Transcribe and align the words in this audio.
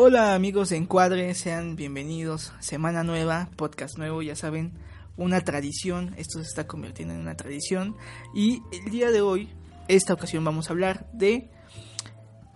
Hola 0.00 0.36
amigos 0.36 0.68
de 0.68 0.76
Encuadre, 0.76 1.34
sean 1.34 1.74
bienvenidos. 1.74 2.52
Semana 2.60 3.02
nueva, 3.02 3.50
podcast 3.56 3.98
nuevo, 3.98 4.22
ya 4.22 4.36
saben, 4.36 4.74
una 5.16 5.40
tradición. 5.40 6.14
Esto 6.16 6.38
se 6.38 6.44
está 6.44 6.68
convirtiendo 6.68 7.14
en 7.14 7.20
una 7.20 7.36
tradición. 7.36 7.96
Y 8.32 8.62
el 8.70 8.92
día 8.92 9.10
de 9.10 9.22
hoy, 9.22 9.48
esta 9.88 10.14
ocasión 10.14 10.44
vamos 10.44 10.68
a 10.68 10.72
hablar 10.72 11.10
de 11.12 11.50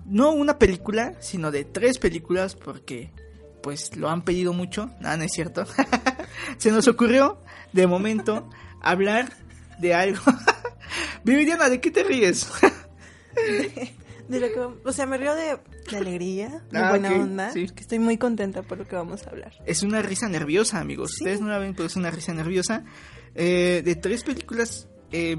no 0.05 0.31
una 0.31 0.61
película, 0.61 1.15
sino 1.19 1.51
de 1.51 1.65
tres 1.65 1.99
películas 1.99 2.55
porque 2.55 3.11
pues 3.61 3.97
lo 3.97 4.09
han 4.09 4.23
pedido 4.23 4.53
mucho. 4.53 4.93
Nada, 5.01 5.17
no 5.17 5.25
es 5.25 5.33
cierto. 5.33 5.65
se 6.59 6.71
nos 6.71 6.87
ocurrió 6.87 7.41
de 7.73 7.89
momento 7.89 8.49
hablar 8.81 9.33
de 9.81 9.95
algo. 9.95 10.23
Viviana, 11.25 11.69
¿de 11.69 11.81
qué 11.81 11.91
te 11.91 12.05
ríes? 12.05 12.49
de, 14.29 14.41
lo 14.41 14.47
que, 14.47 14.89
o 14.89 14.93
sea, 14.93 15.07
me 15.07 15.19
río 15.19 15.35
de, 15.35 15.59
de 15.91 15.97
alegría, 15.97 16.63
de 16.71 16.79
Ah, 16.79 16.91
buena 16.91 17.13
onda, 17.13 17.51
sí. 17.53 17.67
que 17.69 17.81
estoy 17.83 17.99
muy 17.99 18.17
contenta 18.19 18.63
por 18.63 18.79
lo 18.79 18.87
que 18.87 18.97
vamos 18.97 19.27
a 19.27 19.31
hablar. 19.31 19.53
Es 19.67 19.83
una 19.83 20.03
risa 20.03 20.29
nerviosa, 20.29 20.79
amigos. 20.81 21.13
Sí. 21.13 21.25
Ustedes 21.25 21.41
no 21.41 21.49
la 21.49 21.59
ven, 21.59 21.75
pero 21.75 21.87
es 21.87 21.97
una 21.97 22.11
risa 22.11 22.33
nerviosa. 22.33 22.85
Eh, 23.35 23.83
de 23.85 23.95
tres 23.97 24.25
películas. 24.25 24.89
eh, 25.11 25.37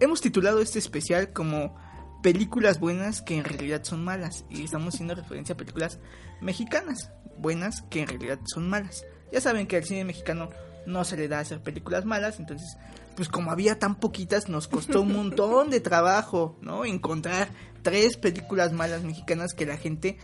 hemos 0.00 0.20
titulado 0.20 0.60
este 0.60 0.78
especial 0.80 1.32
como 1.32 1.76
películas 2.22 2.80
buenas 2.80 3.22
que 3.22 3.36
en 3.36 3.44
realidad 3.44 3.82
son 3.84 4.02
malas. 4.04 4.44
Y 4.50 4.64
estamos 4.64 4.94
haciendo 4.94 5.14
referencia 5.14 5.54
a 5.54 5.56
películas 5.56 5.98
mexicanas 6.40 7.10
buenas 7.38 7.82
que 7.90 8.00
en 8.02 8.08
realidad 8.08 8.38
son 8.44 8.68
malas. 8.68 9.04
Ya 9.32 9.40
saben 9.40 9.66
que 9.66 9.76
al 9.76 9.84
cine 9.84 10.04
mexicano 10.04 10.50
no 10.86 11.04
se 11.04 11.16
le 11.16 11.28
da 11.28 11.40
hacer 11.40 11.60
películas 11.60 12.04
malas, 12.04 12.38
entonces, 12.40 12.76
pues 13.16 13.28
como 13.28 13.50
había 13.50 13.78
tan 13.78 13.94
poquitas, 13.96 14.48
nos 14.48 14.68
costó 14.68 15.02
un 15.02 15.12
montón 15.12 15.70
de 15.70 15.80
trabajo, 15.80 16.56
¿no? 16.60 16.84
Encontrar 16.84 17.48
tres 17.82 18.16
películas 18.16 18.72
malas 18.72 19.02
mexicanas 19.02 19.52
que 19.54 19.66
la 19.66 19.76
gente 19.76 20.18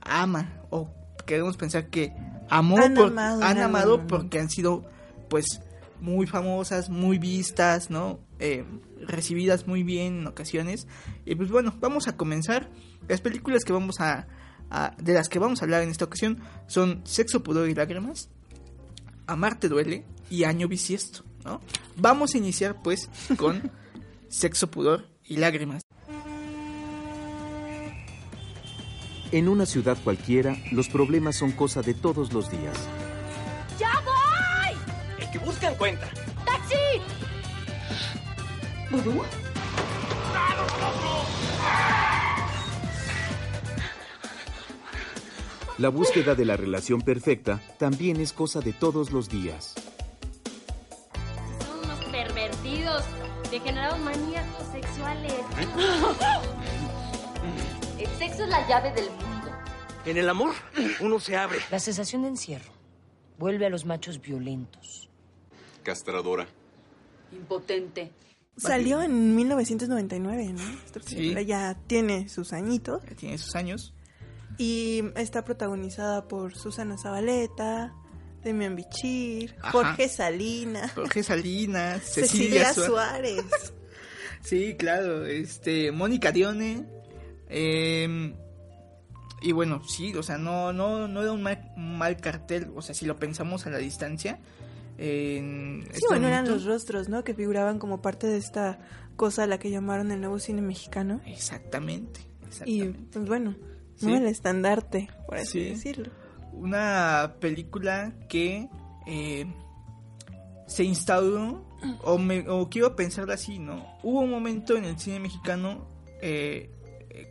ama 0.00 0.52
o 0.70 0.88
queremos 1.26 1.56
pensar 1.56 1.88
que 1.88 2.12
amó 2.50 2.76
Han 2.78 2.94
por- 2.94 3.06
amado 3.08 3.42
han 3.42 3.58
amado 3.58 4.06
porque 4.06 4.38
han 4.38 4.50
sido 4.50 4.84
pues 5.28 5.46
muy 6.00 6.26
famosas, 6.26 6.90
muy 6.90 7.18
vistas, 7.18 7.88
¿no? 7.88 8.20
Eh, 8.38 8.64
recibidas 9.00 9.66
muy 9.66 9.82
bien 9.82 10.18
en 10.20 10.26
ocasiones. 10.26 10.86
Y 11.24 11.34
pues 11.34 11.50
bueno, 11.50 11.74
vamos 11.80 12.08
a 12.08 12.16
comenzar. 12.16 12.68
Las 13.08 13.20
películas 13.22 13.64
que 13.64 13.72
vamos 13.72 14.00
a, 14.00 14.26
a- 14.70 14.94
de 15.00 15.14
las 15.14 15.28
que 15.30 15.38
vamos 15.38 15.62
a 15.62 15.64
hablar 15.64 15.82
en 15.82 15.88
esta 15.88 16.04
ocasión 16.04 16.40
son 16.66 17.00
Sexo, 17.04 17.42
Pudor 17.42 17.68
y 17.70 17.74
Lágrimas, 17.74 18.28
Amarte 19.26 19.68
Duele 19.68 20.04
y 20.30 20.44
Año 20.44 20.68
Bisiesto, 20.68 21.24
¿no? 21.44 21.60
Vamos 21.96 22.34
a 22.34 22.38
iniciar 22.38 22.82
pues 22.82 23.08
con 23.36 23.70
Sexo, 24.28 24.70
Pudor 24.70 25.08
y 25.24 25.36
Lágrimas. 25.36 25.82
En 29.32 29.48
una 29.48 29.66
ciudad 29.66 29.96
cualquiera, 30.04 30.56
los 30.70 30.88
problemas 30.88 31.36
son 31.36 31.52
cosa 31.52 31.82
de 31.82 31.94
todos 31.94 32.32
los 32.32 32.50
días. 32.50 32.76
¡Ya 33.80 33.90
voy! 34.04 34.76
El 35.18 35.30
que 35.30 35.38
busca 35.38 35.72
encuentra. 35.72 36.08
¡Taxi! 36.44 36.74
¿Vudú? 38.90 39.22
La 45.76 45.88
búsqueda 45.88 46.36
de 46.36 46.44
la 46.44 46.56
relación 46.56 47.00
perfecta 47.00 47.60
también 47.78 48.20
es 48.20 48.32
cosa 48.32 48.60
de 48.60 48.72
todos 48.72 49.10
los 49.10 49.28
días. 49.28 49.74
Son 51.66 51.80
unos 51.80 51.98
pervertidos, 52.12 53.02
degenerados 53.50 53.98
maníacos 53.98 54.68
sexuales. 54.70 55.32
El 57.98 58.06
sexo 58.18 58.44
es 58.44 58.50
la 58.50 58.68
llave 58.68 58.92
del 58.92 59.10
mundo. 59.10 59.50
En 60.04 60.16
el 60.16 60.28
amor, 60.28 60.52
uno 61.00 61.18
se 61.18 61.36
abre. 61.36 61.58
La 61.72 61.80
sensación 61.80 62.22
de 62.22 62.28
encierro 62.28 62.70
vuelve 63.38 63.66
a 63.66 63.68
los 63.68 63.84
machos 63.84 64.20
violentos. 64.20 65.10
Castradora. 65.82 66.46
Impotente. 67.32 68.12
Salió 68.56 69.02
en 69.02 69.34
1999, 69.34 70.52
¿no? 70.52 70.62
Sí. 71.04 71.34
ya 71.44 71.76
tiene 71.88 72.28
sus 72.28 72.52
añitos 72.52 73.02
Ya 73.02 73.16
tiene 73.16 73.38
sus 73.38 73.56
años. 73.56 73.92
Y 74.58 75.02
está 75.16 75.44
protagonizada 75.44 76.28
por 76.28 76.54
Susana 76.56 76.98
Zabaleta, 76.98 77.94
Demian 78.42 78.76
Bichir, 78.76 79.54
Ajá. 79.60 79.72
Jorge 79.72 80.08
Salinas, 80.08 80.92
Jorge 80.92 81.22
Salinas, 81.22 82.02
Cecilia, 82.04 82.66
Cecilia, 82.66 82.74
Suárez. 82.74 83.44
Sí, 84.42 84.74
claro, 84.78 85.24
este, 85.24 85.90
Mónica 85.90 86.30
Dione, 86.30 86.84
eh, 87.48 88.34
y 89.40 89.52
bueno, 89.52 89.82
sí, 89.88 90.14
o 90.14 90.22
sea, 90.22 90.36
no, 90.36 90.74
no, 90.74 91.08
no 91.08 91.22
era 91.22 91.32
un 91.32 91.42
mal, 91.42 91.72
un 91.78 91.96
mal 91.96 92.18
cartel, 92.18 92.70
o 92.76 92.82
sea, 92.82 92.94
si 92.94 93.06
lo 93.06 93.16
pensamos 93.16 93.66
a 93.66 93.70
la 93.70 93.78
distancia, 93.78 94.38
Sí, 94.96 95.82
este 95.90 96.06
bueno, 96.08 96.28
eran 96.28 96.48
los 96.48 96.64
rostros, 96.64 97.08
¿no? 97.08 97.24
Que 97.24 97.34
figuraban 97.34 97.78
como 97.78 98.00
parte 98.00 98.26
de 98.26 98.36
esta 98.36 98.78
cosa 99.16 99.42
a 99.44 99.46
la 99.46 99.58
que 99.58 99.70
llamaron 99.70 100.12
el 100.12 100.20
nuevo 100.20 100.38
cine 100.38 100.62
mexicano. 100.62 101.20
Exactamente, 101.26 102.20
Y 102.64 102.82
exactamente. 102.82 103.00
pues 103.12 103.26
bueno, 103.26 103.56
Sí. 103.96 104.06
no 104.06 104.16
el 104.16 104.26
estandarte, 104.26 105.08
por 105.26 105.36
así 105.38 105.60
Sí. 105.62 105.70
decirlo. 105.70 106.10
Una 106.52 107.34
película 107.40 108.12
que 108.28 108.68
eh, 109.06 109.46
se 110.66 110.84
instauró, 110.84 111.64
o, 112.02 112.16
me, 112.18 112.48
o 112.48 112.68
quiero 112.70 112.96
pensarlo 112.96 113.32
así, 113.32 113.58
¿no? 113.58 113.84
Hubo 114.02 114.20
un 114.20 114.30
momento 114.30 114.76
en 114.76 114.84
el 114.84 114.98
cine 114.98 115.20
mexicano 115.20 115.86
eh, 116.22 116.70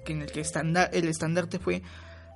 en 0.05 0.21
el 0.21 0.31
que 0.31 0.41
estanda- 0.41 0.85
el 0.93 1.07
estandarte 1.07 1.57
fue 1.59 1.81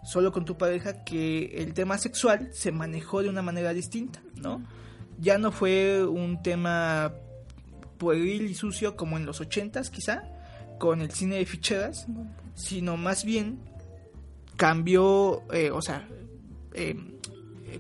solo 0.04 0.32
con 0.32 0.44
tu 0.46 0.58
pareja 0.58 1.04
que 1.04 1.46
el 1.62 1.74
tema 1.74 1.98
sexual 1.98 2.50
se 2.54 2.72
manejó 2.72 3.22
de 3.22 3.30
una 3.30 3.42
manera 3.42 3.74
distinta, 3.74 4.22
¿no? 4.36 4.66
Ya 5.20 5.38
no 5.38 5.52
fue 5.52 6.06
un 6.06 6.42
tema 6.42 7.14
pueril 7.98 8.44
y 8.50 8.54
sucio 8.56 8.96
como 8.96 9.18
en 9.18 9.26
los 9.26 9.40
ochentas 9.42 9.90
quizá, 9.90 10.24
con 10.80 11.02
el 11.02 11.12
cine 11.12 11.36
de 11.38 11.46
ficheras, 11.46 12.08
sino 12.56 12.98
más 12.98 13.24
bien 13.26 13.60
cambió, 14.58 15.44
eh, 15.54 15.72
o 15.72 15.82
sea, 15.82 16.08
eh, 16.74 16.96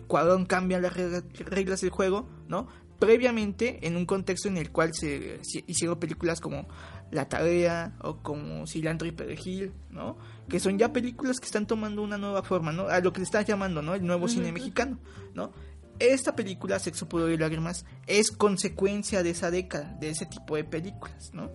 Cuadrón 0.08 0.46
cambia 0.46 0.80
las 0.80 0.96
regla- 0.96 1.24
reglas 1.46 1.82
del 1.82 1.90
juego, 1.90 2.28
¿no? 2.48 2.68
Previamente 3.00 3.86
en 3.88 3.96
un 3.96 4.06
contexto 4.06 4.48
en 4.48 4.58
el 4.58 4.72
cual 4.72 4.92
se, 4.94 5.40
se 5.44 5.64
hicieron 5.68 6.00
películas 6.00 6.40
como 6.40 6.68
La 7.12 7.30
Tarea 7.30 7.96
o 8.02 8.18
como 8.24 8.66
Cilantro 8.68 9.08
y 9.08 9.12
Perejil, 9.12 9.72
¿no? 9.92 10.18
Que 10.50 10.60
son 10.60 10.78
ya 10.78 10.92
películas 10.94 11.40
que 11.40 11.46
están 11.46 11.68
tomando 11.68 12.02
una 12.02 12.18
nueva 12.18 12.42
forma, 12.44 12.72
¿no? 12.72 12.88
A 12.88 13.00
lo 13.00 13.14
que 13.14 13.20
le 13.20 13.26
estás 13.26 13.46
llamando, 13.46 13.82
¿no? 13.82 13.94
El 13.94 14.06
nuevo 14.06 14.28
cine 14.28 14.52
mexicano, 14.52 15.00
¿no? 15.34 15.52
Esta 16.00 16.36
película, 16.36 16.80
Sexo, 16.80 17.08
Pudor 17.10 17.32
y 17.32 17.38
Lágrimas, 17.38 17.86
es 18.08 18.32
consecuencia 18.32 19.24
de 19.24 19.32
esa 19.32 19.50
década, 19.52 19.96
de 20.00 20.10
ese 20.10 20.26
tipo 20.26 20.56
de 20.56 20.64
películas, 20.64 21.32
¿no? 21.34 21.52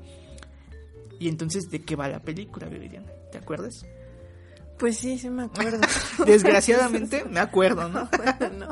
Y 1.21 1.29
entonces, 1.29 1.71
¿de 1.71 1.81
qué 1.83 1.95
va 1.97 2.09
la 2.09 2.21
película, 2.23 2.67
Viridiana? 2.69 3.07
¿Te 3.31 3.39
acuerdas? 3.39 3.85
Pues 4.83 4.97
sí, 4.99 5.17
sí 5.17 5.31
me 5.31 5.45
acuerdo. 5.45 5.79
Desgraciadamente, 6.27 7.25
me 7.25 7.39
acuerdo, 7.39 7.89
¿no? 7.89 8.09
No. 8.59 8.71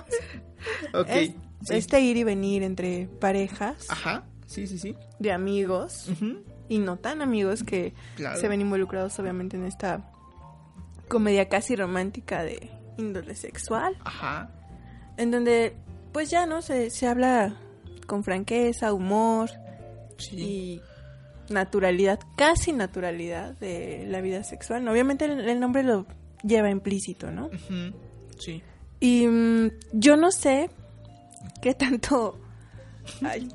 Ok. 1.00 1.06
Es- 1.08 1.28
sí. 1.62 1.76
Este 1.76 2.00
ir 2.00 2.16
y 2.16 2.24
venir 2.24 2.64
entre 2.64 3.06
parejas 3.20 3.86
Ajá, 3.88 4.24
sí, 4.46 4.66
sí, 4.66 4.76
sí. 4.78 4.96
de 5.20 5.30
amigos 5.30 6.08
Ujú, 6.10 6.42
y 6.68 6.78
no 6.78 6.96
tan 6.96 7.22
amigos 7.22 7.62
que 7.62 7.94
Claro. 8.16 8.40
se 8.40 8.48
ven 8.48 8.60
involucrados 8.60 9.16
obviamente 9.20 9.56
en 9.56 9.66
esta 9.66 10.10
comedia 11.08 11.48
casi 11.48 11.76
romántica 11.76 12.42
de 12.42 12.70
índole 12.98 13.36
sexual, 13.36 13.96
Ajá, 14.04 14.50
en 15.16 15.30
donde 15.30 15.76
pues 16.12 16.28
ya 16.28 16.44
no 16.46 16.60
se, 16.60 16.90
se 16.90 17.06
habla 17.06 17.54
con 18.08 18.24
franqueza, 18.24 18.92
humor 18.92 19.50
sí. 20.18 20.36
y 20.40 20.82
naturalidad, 21.50 22.20
casi 22.36 22.72
naturalidad 22.72 23.58
de 23.58 24.06
la 24.08 24.20
vida 24.20 24.42
sexual. 24.44 24.86
Obviamente 24.88 25.26
el, 25.26 25.40
el 25.48 25.60
nombre 25.60 25.82
lo 25.82 26.06
lleva 26.42 26.70
implícito, 26.70 27.30
¿no? 27.30 27.50
Sí. 28.38 28.62
Y 29.00 29.26
mm, 29.26 29.70
yo 29.92 30.16
no 30.16 30.30
sé 30.30 30.70
qué 31.60 31.74
tanto 31.74 32.38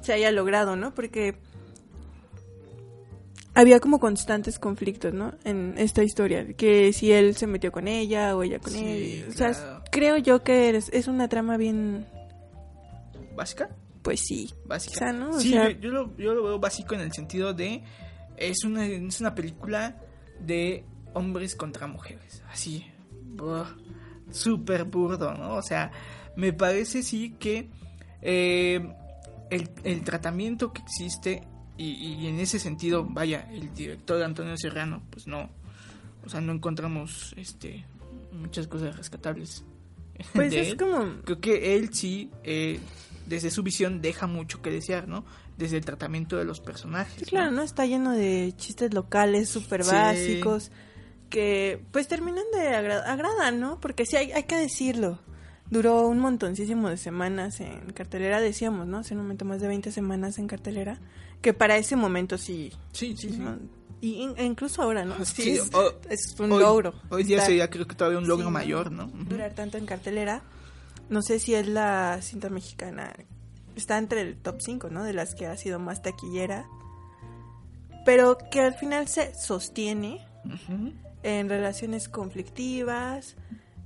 se 0.02 0.14
haya 0.14 0.32
logrado, 0.32 0.76
¿no? 0.76 0.94
Porque 0.94 1.36
había 3.54 3.80
como 3.80 4.00
constantes 4.00 4.60
conflictos, 4.60 5.14
¿no? 5.14 5.34
En 5.46 5.76
esta 5.78 6.04
historia, 6.04 6.46
que 6.54 6.92
si 6.94 7.12
él 7.12 7.36
se 7.36 7.48
metió 7.48 7.72
con 7.72 7.88
ella 7.88 8.36
o 8.36 8.44
ella 8.44 8.60
con 8.60 8.74
Sí, 8.74 9.24
él. 9.24 9.30
O 9.30 9.32
sea, 9.32 9.82
creo 9.92 10.18
yo 10.18 10.44
que 10.44 10.70
es, 10.70 10.90
es 10.90 11.08
una 11.08 11.30
trama 11.30 11.56
bien, 11.58 12.06
¿Básica? 13.36 13.70
Pues 14.06 14.22
sí, 14.22 14.54
Básica. 14.66 15.12
¿no? 15.12 15.32
O 15.32 15.40
sí, 15.40 15.50
sea, 15.50 15.72
yo, 15.72 15.80
yo 15.80 15.90
lo, 15.90 16.18
yo 16.18 16.34
lo 16.36 16.44
veo 16.44 16.60
básico 16.60 16.94
en 16.94 17.02
el 17.02 17.12
sentido 17.12 17.54
de... 17.54 17.84
Es 18.38 18.64
una, 18.64 18.86
es 18.86 19.20
una 19.20 19.34
película 19.34 20.00
de 20.40 20.86
hombres 21.14 21.56
contra 21.56 21.88
mujeres. 21.88 22.44
Así. 22.52 22.86
Súper 24.30 24.84
burdo, 24.84 25.34
¿no? 25.34 25.56
O 25.56 25.64
sea, 25.64 25.92
me 26.36 26.54
parece 26.54 27.02
sí 27.02 27.36
que 27.40 27.68
eh, 28.22 28.94
el, 29.50 29.72
el 29.84 30.04
tratamiento 30.04 30.72
que 30.72 30.84
existe 30.84 31.42
y, 31.76 31.92
y 31.94 32.28
en 32.28 32.40
ese 32.40 32.60
sentido, 32.60 33.06
vaya, 33.10 33.50
el 33.52 33.74
director 33.74 34.22
Antonio 34.22 34.56
Serrano, 34.56 35.02
pues 35.10 35.26
no, 35.26 35.50
o 36.24 36.30
sea, 36.30 36.42
no 36.42 36.54
encontramos 36.54 37.34
este 37.38 37.86
muchas 38.32 38.68
cosas 38.68 38.96
rescatables. 38.96 39.64
Pues 40.34 40.52
de 40.52 40.62
es 40.62 40.68
él. 40.70 40.78
como... 40.78 41.22
Creo 41.24 41.42
que 41.42 41.76
él 41.76 41.94
sí, 41.94 42.30
eh, 42.44 42.80
desde 43.26 43.50
su 43.52 43.64
visión, 43.64 44.02
deja 44.02 44.28
mucho 44.28 44.62
que 44.62 44.70
desear, 44.72 45.08
¿no? 45.08 45.26
Desde 45.58 45.78
el 45.78 45.86
tratamiento 45.86 46.38
de 46.38 46.46
los 46.46 46.60
personajes. 46.60 47.16
Sí, 47.20 47.26
claro, 47.26 47.52
¿no? 47.52 47.62
Está 47.62 47.86
lleno 47.86 48.12
de 48.12 48.54
chistes 48.58 48.94
locales 48.94 49.50
súper 49.50 49.84
Sí. 49.84 49.92
básicos 49.92 50.72
que 51.30 51.82
pues 51.92 52.08
terminan 52.08 52.44
de 52.54 52.68
agra- 52.76 53.04
agradan, 53.12 53.60
¿no? 53.60 53.80
Porque 53.80 54.06
sí, 54.06 54.16
hay, 54.16 54.32
hay 54.32 54.44
que 54.44 54.56
decirlo. 54.58 55.20
Duró 55.70 56.08
un 56.08 56.20
montoncísimo 56.20 56.90
de 56.90 56.98
semanas 56.98 57.60
en 57.60 57.92
cartelera, 57.94 58.40
decíamos, 58.40 58.86
¿no? 58.86 59.00
Hace 59.00 59.16
un 59.16 59.22
momento 59.22 59.46
más 59.46 59.60
de 59.62 59.68
20 59.68 59.92
semanas 59.92 60.38
en 60.38 60.48
cartelera, 60.48 61.00
que 61.42 61.54
para 61.54 61.76
ese 61.78 61.96
momento 61.96 62.38
sí... 62.38 62.72
Sí, 62.92 63.16
sí, 63.18 63.30
sí. 63.30 63.42
Y 64.02 64.22
e 64.38 64.44
incluso 64.46 64.84
ahora, 64.84 65.04
¿no? 65.06 65.16
Sí, 65.26 65.42
Sí, 65.42 65.50
es, 65.52 65.74
o- 65.74 65.96
es 66.10 66.36
un 66.40 66.52
hoy, 66.52 66.62
logro. 66.62 66.94
Hoy 67.10 67.24
día 67.24 67.38
estar- 67.38 67.48
sería 67.48 67.70
creo 67.72 67.88
que 67.88 67.96
todavía 67.96 68.20
un 68.20 68.28
logro 68.28 68.48
Sí, 68.48 68.54
mayor, 68.54 68.92
¿no? 68.92 69.08
Durar 69.08 69.54
tanto 69.56 69.78
en 69.80 69.88
cartelera. 69.88 70.44
No 71.10 71.22
sé 71.22 71.40
si 71.40 71.54
es 71.54 71.68
la 71.68 72.20
cinta 72.22 72.50
mexicana. 72.50 73.14
Está 73.76 73.98
entre 73.98 74.22
el 74.22 74.38
top 74.38 74.58
5, 74.60 74.90
¿no? 74.90 75.04
De 75.04 75.14
las 75.14 75.36
que 75.36 75.48
ha 75.48 75.58
sido 75.58 75.80
más 75.80 76.02
taquillera. 76.02 76.68
Pero 78.06 78.38
que 78.52 78.62
al 78.62 78.74
final 78.74 79.08
se 79.08 79.34
sostiene 79.36 80.26
en 81.24 81.50
relaciones 81.50 82.08
conflictivas. 82.10 83.36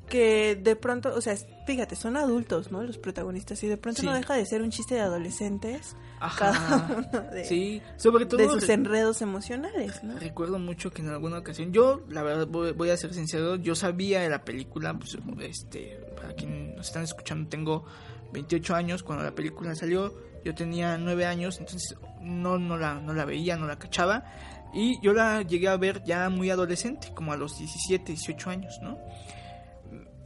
Que 0.10 0.56
de 0.56 0.76
pronto, 0.76 1.14
o 1.16 1.22
sea, 1.22 1.36
fíjate, 1.68 1.96
son 1.96 2.18
adultos, 2.18 2.72
¿no? 2.72 2.82
Los 2.84 2.98
protagonistas. 2.98 3.64
Y 3.64 3.68
de 3.68 3.78
pronto 3.78 4.02
Sí. 4.02 4.08
no 4.08 4.14
deja 4.14 4.34
de 4.34 4.46
ser 4.46 4.62
un 4.64 4.72
chiste 4.72 4.96
de 4.96 5.02
adolescentes. 5.02 5.96
Ajá. 6.20 6.52
Cada 6.52 6.88
uno 6.98 7.30
de, 7.32 7.46
Sí, 7.46 7.82
sobre 7.98 8.26
todo 8.26 8.40
de 8.42 8.48
sus 8.50 8.68
re- 8.68 8.74
enredos 8.74 9.22
emocionales, 9.22 10.04
¿no? 10.04 10.18
recuerdo 10.20 10.60
mucho 10.60 10.92
que 10.92 11.02
en 11.02 11.10
alguna 11.10 11.38
ocasión, 11.38 11.72
yo, 11.72 12.02
la 12.10 12.24
verdad, 12.24 12.48
voy, 12.48 12.72
voy 12.74 12.90
a 12.90 12.98
ser 12.98 13.14
sincero, 13.14 13.56
yo 13.56 13.74
sabía 13.76 14.20
de 14.22 14.30
la 14.30 14.44
película, 14.44 14.94
pues, 14.98 15.18
este, 15.42 15.98
para 16.18 16.34
quienes 16.34 16.76
nos 16.76 16.88
están 16.88 17.04
escuchando, 17.04 17.48
tengo 17.50 17.86
28 18.34 18.76
años 18.76 19.02
cuando 19.04 19.24
la 19.24 19.32
película 19.34 19.74
salió, 19.76 20.14
yo 20.44 20.54
tenía 20.56 20.98
9 20.98 21.26
años, 21.26 21.58
entonces 21.60 21.96
no, 22.22 22.58
no, 22.58 22.78
la, 22.78 22.96
no 22.96 23.14
la 23.14 23.24
veía, 23.26 23.56
no 23.56 23.66
la 23.68 23.80
cachaba, 23.80 24.26
y 24.74 25.00
yo 25.02 25.14
la 25.14 25.42
llegué 25.44 25.68
a 25.70 25.78
ver 25.78 26.04
ya 26.04 26.30
muy 26.30 26.50
adolescente, 26.50 27.12
como 27.14 27.32
a 27.32 27.38
los 27.38 27.58
17, 27.58 28.12
18 28.12 28.50
años, 28.50 28.78
¿no? 28.82 28.98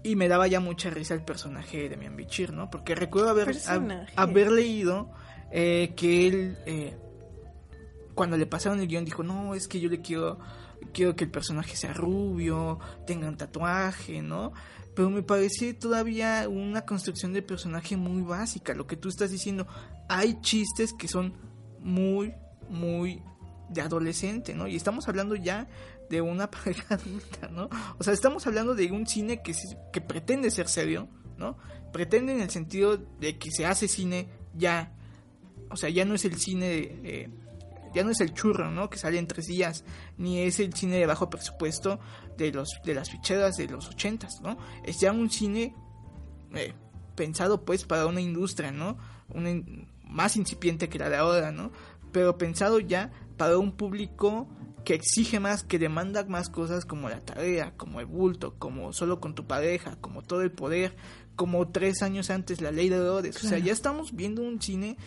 Y 0.04 0.16
me 0.16 0.28
daba 0.28 0.48
ya 0.48 0.60
mucha 0.60 0.90
risa 0.90 1.14
el 1.14 1.24
personaje 1.24 1.78
de 1.78 1.90
Demian 1.90 2.16
Bichir, 2.16 2.52
¿no? 2.52 2.70
Porque 2.70 2.94
recuerdo 2.94 3.30
haber, 3.30 3.56
haber 4.16 4.52
leído 4.52 5.12
eh, 5.52 5.94
que 5.96 6.28
él, 6.28 6.58
eh, 6.66 6.98
cuando 8.14 8.38
le 8.38 8.46
pasaron 8.46 8.82
el 8.82 8.88
guion, 8.88 9.06
dijo, 9.06 9.24
no, 9.24 9.56
es 9.56 9.68
que 9.68 9.80
yo 9.80 9.90
le 9.90 10.02
quiero, 10.02 10.40
quiero 10.92 11.16
que 11.16 11.24
el 11.24 11.32
personaje 11.32 11.76
sea 11.78 11.94
rubio, 11.94 12.80
tenga 13.08 13.28
un 13.28 13.38
tatuaje, 13.38 14.22
¿no? 14.22 14.52
Pero 14.96 15.10
me 15.10 15.24
parece 15.24 15.74
todavía 15.74 16.48
una 16.50 16.86
construcción 16.86 17.34
de 17.34 17.42
personaje 17.42 17.98
muy 17.98 18.22
básica, 18.22 18.74
lo 18.74 18.86
que 18.86 18.98
tú 18.98 19.10
estás 19.10 19.32
diciendo. 19.32 19.68
Hay 20.10 20.40
chistes 20.42 20.94
que 20.94 21.08
son 21.08 21.34
muy, 21.80 22.34
muy 22.70 23.22
de 23.70 23.82
adolescente, 23.82 24.54
¿no? 24.54 24.68
Y 24.68 24.76
estamos 24.76 25.08
hablando 25.08 25.36
ya 25.36 25.68
de 26.14 26.22
una 26.22 26.50
pareja 26.52 26.96
adulta, 26.96 27.48
¿no? 27.50 27.70
O 27.98 28.04
sea, 28.04 28.14
estamos 28.14 28.46
hablando 28.48 28.76
de 28.76 28.92
un 28.92 29.06
cine 29.08 29.42
que, 29.42 29.54
sí- 29.54 29.76
que 29.92 30.00
pretende 30.02 30.50
ser 30.52 30.68
serio, 30.70 31.08
¿no? 31.38 31.58
Pretende 31.92 32.34
en 32.34 32.42
el 32.42 32.50
sentido 32.50 32.98
de 32.98 33.38
que 33.38 33.52
se 33.52 33.66
hace 33.66 33.88
cine 33.88 34.28
ya, 34.56 34.94
o 35.70 35.76
sea, 35.76 35.90
ya 35.90 36.06
no 36.06 36.16
es 36.16 36.26
el 36.26 36.36
cine, 36.40 36.68
eh, 37.04 37.30
ya 37.94 38.04
no 38.04 38.12
es 38.12 38.22
el 38.22 38.34
churro, 38.34 38.72
¿no? 38.72 38.90
Que 38.90 38.98
sale 38.98 39.18
en 39.20 39.28
tres 39.28 39.48
días, 39.48 39.84
ni 40.18 40.40
es 40.42 40.60
el 40.60 40.74
cine 40.74 40.98
de 40.98 41.06
bajo 41.06 41.30
presupuesto 41.30 42.00
de 42.38 42.52
los 42.52 42.70
de 42.86 42.94
las 42.96 43.10
ficheras 43.12 43.56
de 43.58 43.68
los 43.68 43.88
ochentas, 43.90 44.40
¿no? 44.42 44.58
Es 44.84 45.00
ya 45.00 45.12
un 45.12 45.30
cine 45.30 45.76
eh, 46.56 46.74
pensado 47.16 47.64
pues 47.66 47.84
para 47.86 48.06
una 48.08 48.22
industria, 48.22 48.72
¿no? 48.72 48.98
Una 49.30 49.50
más 50.04 50.36
incipiente 50.38 50.90
que 50.90 51.00
la 51.00 51.10
de 51.10 51.18
ahora, 51.18 51.52
¿no? 51.52 51.72
Pero 52.12 52.38
pensado 52.38 52.80
ya 52.80 53.12
para 53.38 53.58
un 53.58 53.72
público 53.72 54.48
que 54.86 54.94
exige 54.96 55.40
más, 55.40 55.64
que 55.64 55.80
demanda 55.80 56.24
más 56.26 56.50
cosas 56.50 56.86
como 56.86 57.10
la 57.10 57.20
tarea, 57.20 57.74
como 57.78 58.00
el 58.00 58.06
bulto, 58.06 58.56
como 58.60 58.92
solo 58.94 59.20
con 59.20 59.34
tu 59.36 59.46
pareja, 59.46 59.96
como 60.02 60.22
todo 60.22 60.42
el 60.42 60.52
poder, 60.52 60.96
como 61.36 61.68
tres 61.70 62.02
años 62.02 62.30
antes 62.30 62.62
la 62.62 62.72
ley 62.72 62.90
de 62.90 62.98
Herodes. 62.98 63.44
O 63.44 63.48
sea, 63.48 63.58
ya 63.60 63.72
estamos 63.74 64.14
viendo 64.16 64.42
un 64.42 64.62
cine 64.62 64.98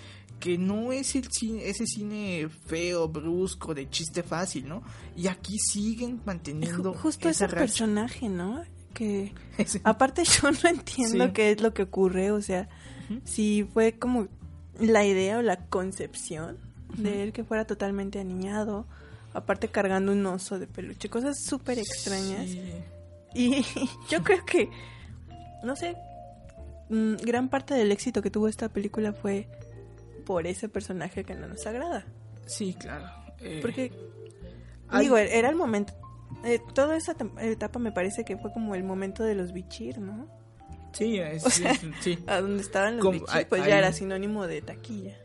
que 0.40 0.58
no 0.58 0.92
es 0.92 1.14
el 1.14 1.28
cine, 1.30 1.68
ese 1.68 1.86
cine 1.86 2.48
feo, 2.66 3.08
brusco, 3.08 3.74
de 3.74 3.88
chiste 3.88 4.22
fácil, 4.22 4.68
¿no? 4.68 4.82
Y 5.16 5.28
aquí 5.28 5.56
siguen 5.58 6.20
manteniendo 6.26 6.92
Ju- 6.94 6.98
Justo 6.98 7.28
esa 7.28 7.46
ese 7.46 7.54
personaje, 7.56 8.28
¿no? 8.28 8.62
Que 8.92 9.32
aparte 9.84 10.24
yo 10.24 10.50
no 10.50 10.68
entiendo 10.68 11.26
Sí. 11.26 11.32
qué 11.32 11.50
es 11.52 11.60
lo 11.60 11.72
que 11.74 11.82
ocurre, 11.84 12.30
o 12.32 12.40
sea, 12.42 12.68
si 13.24 13.64
fue 13.72 13.98
como 13.98 14.28
la 14.80 15.06
idea 15.06 15.38
o 15.38 15.42
la 15.42 15.66
concepción 15.68 16.58
de 16.98 17.22
él 17.22 17.32
que 17.32 17.44
fuera 17.44 17.66
totalmente 17.66 18.18
aniñado, 18.20 18.86
aparte 19.36 19.68
cargando 19.68 20.12
un 20.12 20.24
oso 20.26 20.58
de 20.58 20.66
peluche, 20.66 21.08
cosas 21.08 21.36
súper 21.44 21.78
extrañas. 21.78 22.46
Sí. 22.48 22.72
Y 23.34 23.64
yo 24.10 24.22
creo 24.22 24.44
que, 24.44 24.68
no 25.62 25.76
sé, 25.76 25.96
mm, 26.88 27.16
gran 27.16 27.48
parte 27.48 27.74
del 27.74 27.92
éxito 27.92 28.22
que 28.22 28.30
tuvo 28.30 28.48
esta 28.48 28.68
película 28.68 29.12
fue 29.12 29.48
por 30.24 30.46
ese 30.46 30.68
personaje 30.68 31.22
que 31.24 31.34
no 31.34 31.46
nos 31.48 31.66
agrada. 31.66 32.04
Sí, 32.46 32.74
claro. 32.74 33.06
Eh, 33.40 33.58
Porque, 33.62 33.92
hay- 34.88 35.02
digo, 35.04 35.16
era 35.18 35.48
el 35.48 35.56
momento. 35.56 35.92
eh, 36.44 36.60
toda 36.74 36.96
esa 36.96 37.14
etapa 37.40 37.78
me 37.78 37.92
parece 37.92 38.24
que 38.24 38.36
fue 38.36 38.52
como 38.52 38.74
el 38.74 38.82
momento 38.84 39.22
de 39.22 39.34
los 39.34 39.52
bichir, 39.52 39.98
¿no? 39.98 40.26
Sí, 40.92 41.18
es- 41.18 41.44
o 41.44 41.50
sí, 41.50 41.62
sea, 41.62 41.74
sí. 42.00 42.18
A 42.26 42.40
donde 42.40 42.62
estaban 42.62 42.96
los 42.96 43.04
Como- 43.04 43.20
bichir, 43.20 43.46
pues 43.48 43.62
hay- 43.62 43.68
ya 43.68 43.78
era 43.78 43.92
sinónimo 43.92 44.46
de 44.46 44.62
taquilla. 44.62 45.16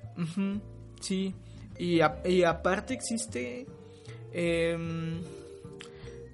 Sí. 1.00 1.34
Y, 1.78 2.02
a- 2.02 2.22
y 2.25 2.44
aparte 2.44 2.94
existe... 2.94 3.66
em, 4.33 5.22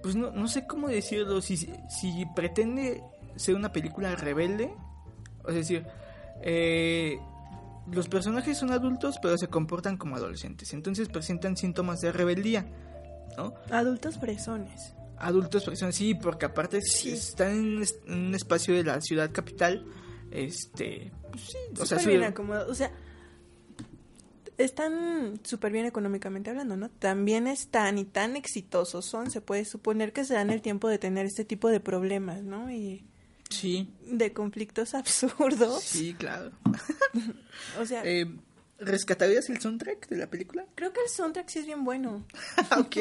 pues 0.01 0.15
no, 0.15 0.31
no 0.31 0.47
sé 0.47 0.65
cómo 0.67 0.87
decirlo. 0.87 1.41
Si, 1.41 1.57
si 1.57 2.25
pretende 2.35 3.03
ser 3.35 3.55
una 3.55 3.71
película 3.71 4.15
rebelde. 4.15 4.73
Es 5.47 5.55
decir, 5.55 5.85
eh, 6.41 7.19
los 7.91 8.09
personajes 8.09 8.57
son 8.57 8.71
adultos 8.71 9.17
pero 9.21 9.37
se 9.37 9.47
comportan 9.47 9.97
como 9.97 10.15
adolescentes. 10.15 10.73
Entonces 10.73 11.07
presentan 11.09 11.55
síntomas 11.57 12.01
de 12.01 12.11
rebeldía. 12.11 12.65
¿no? 13.37 13.53
Adultos 13.69 14.17
fresones. 14.17 14.93
adultos 15.19 15.63
personas 15.63 15.95
sí 15.95 16.13
porque 16.15 16.45
aparte 16.45 16.81
Sí. 16.81 17.11
están 17.11 17.51
en 17.51 17.83
un, 18.07 18.35
espacio 18.35 18.73
de 18.73 18.83
la 18.83 18.99
ciudad 19.01 19.31
capital 19.31 19.85
este 20.31 21.11
pues 21.31 21.43
sí 21.43 21.57
o 21.79 21.85
sea 21.85 21.97
bien 21.99 22.23
acomodados. 22.23 22.69
O 22.69 22.75
sea, 22.75 22.91
están 24.57 25.39
súper 25.43 25.71
bien 25.71 25.85
económicamente 25.85 26.49
hablando, 26.49 26.75
¿no? 26.77 26.89
También 26.89 27.47
están 27.47 27.97
y 27.97 28.05
tan 28.05 28.35
exitosos 28.35 29.05
son, 29.05 29.29
se 29.31 29.41
puede 29.41 29.65
suponer 29.65 30.13
que 30.13 30.25
se 30.25 30.33
dan 30.33 30.49
el 30.49 30.61
tiempo 30.61 30.87
de 30.89 30.97
tener 30.97 31.25
este 31.25 31.45
tipo 31.45 31.69
de 31.69 31.79
problemas, 31.79 32.43
¿no? 32.43 32.71
Y 32.71 33.05
sí 33.49 33.89
de 34.05 34.33
conflictos 34.33 34.93
absurdos. 34.95 35.83
sí 35.83 36.13
claro 36.17 36.51
O 37.79 37.85
sea, 37.85 38.01
eh, 38.05 38.25
rescatarías 38.79 39.49
el 39.49 39.59
soundtrack 39.61 40.07
de 40.09 40.17
la 40.17 40.27
película 40.27 40.65
creo 40.75 40.91
que 40.93 41.01
el 41.01 41.09
soundtrack 41.09 41.49
sí 41.49 41.59
es 41.59 41.65
bien 41.65 41.83
bueno. 41.83 42.25
ok 42.77 42.97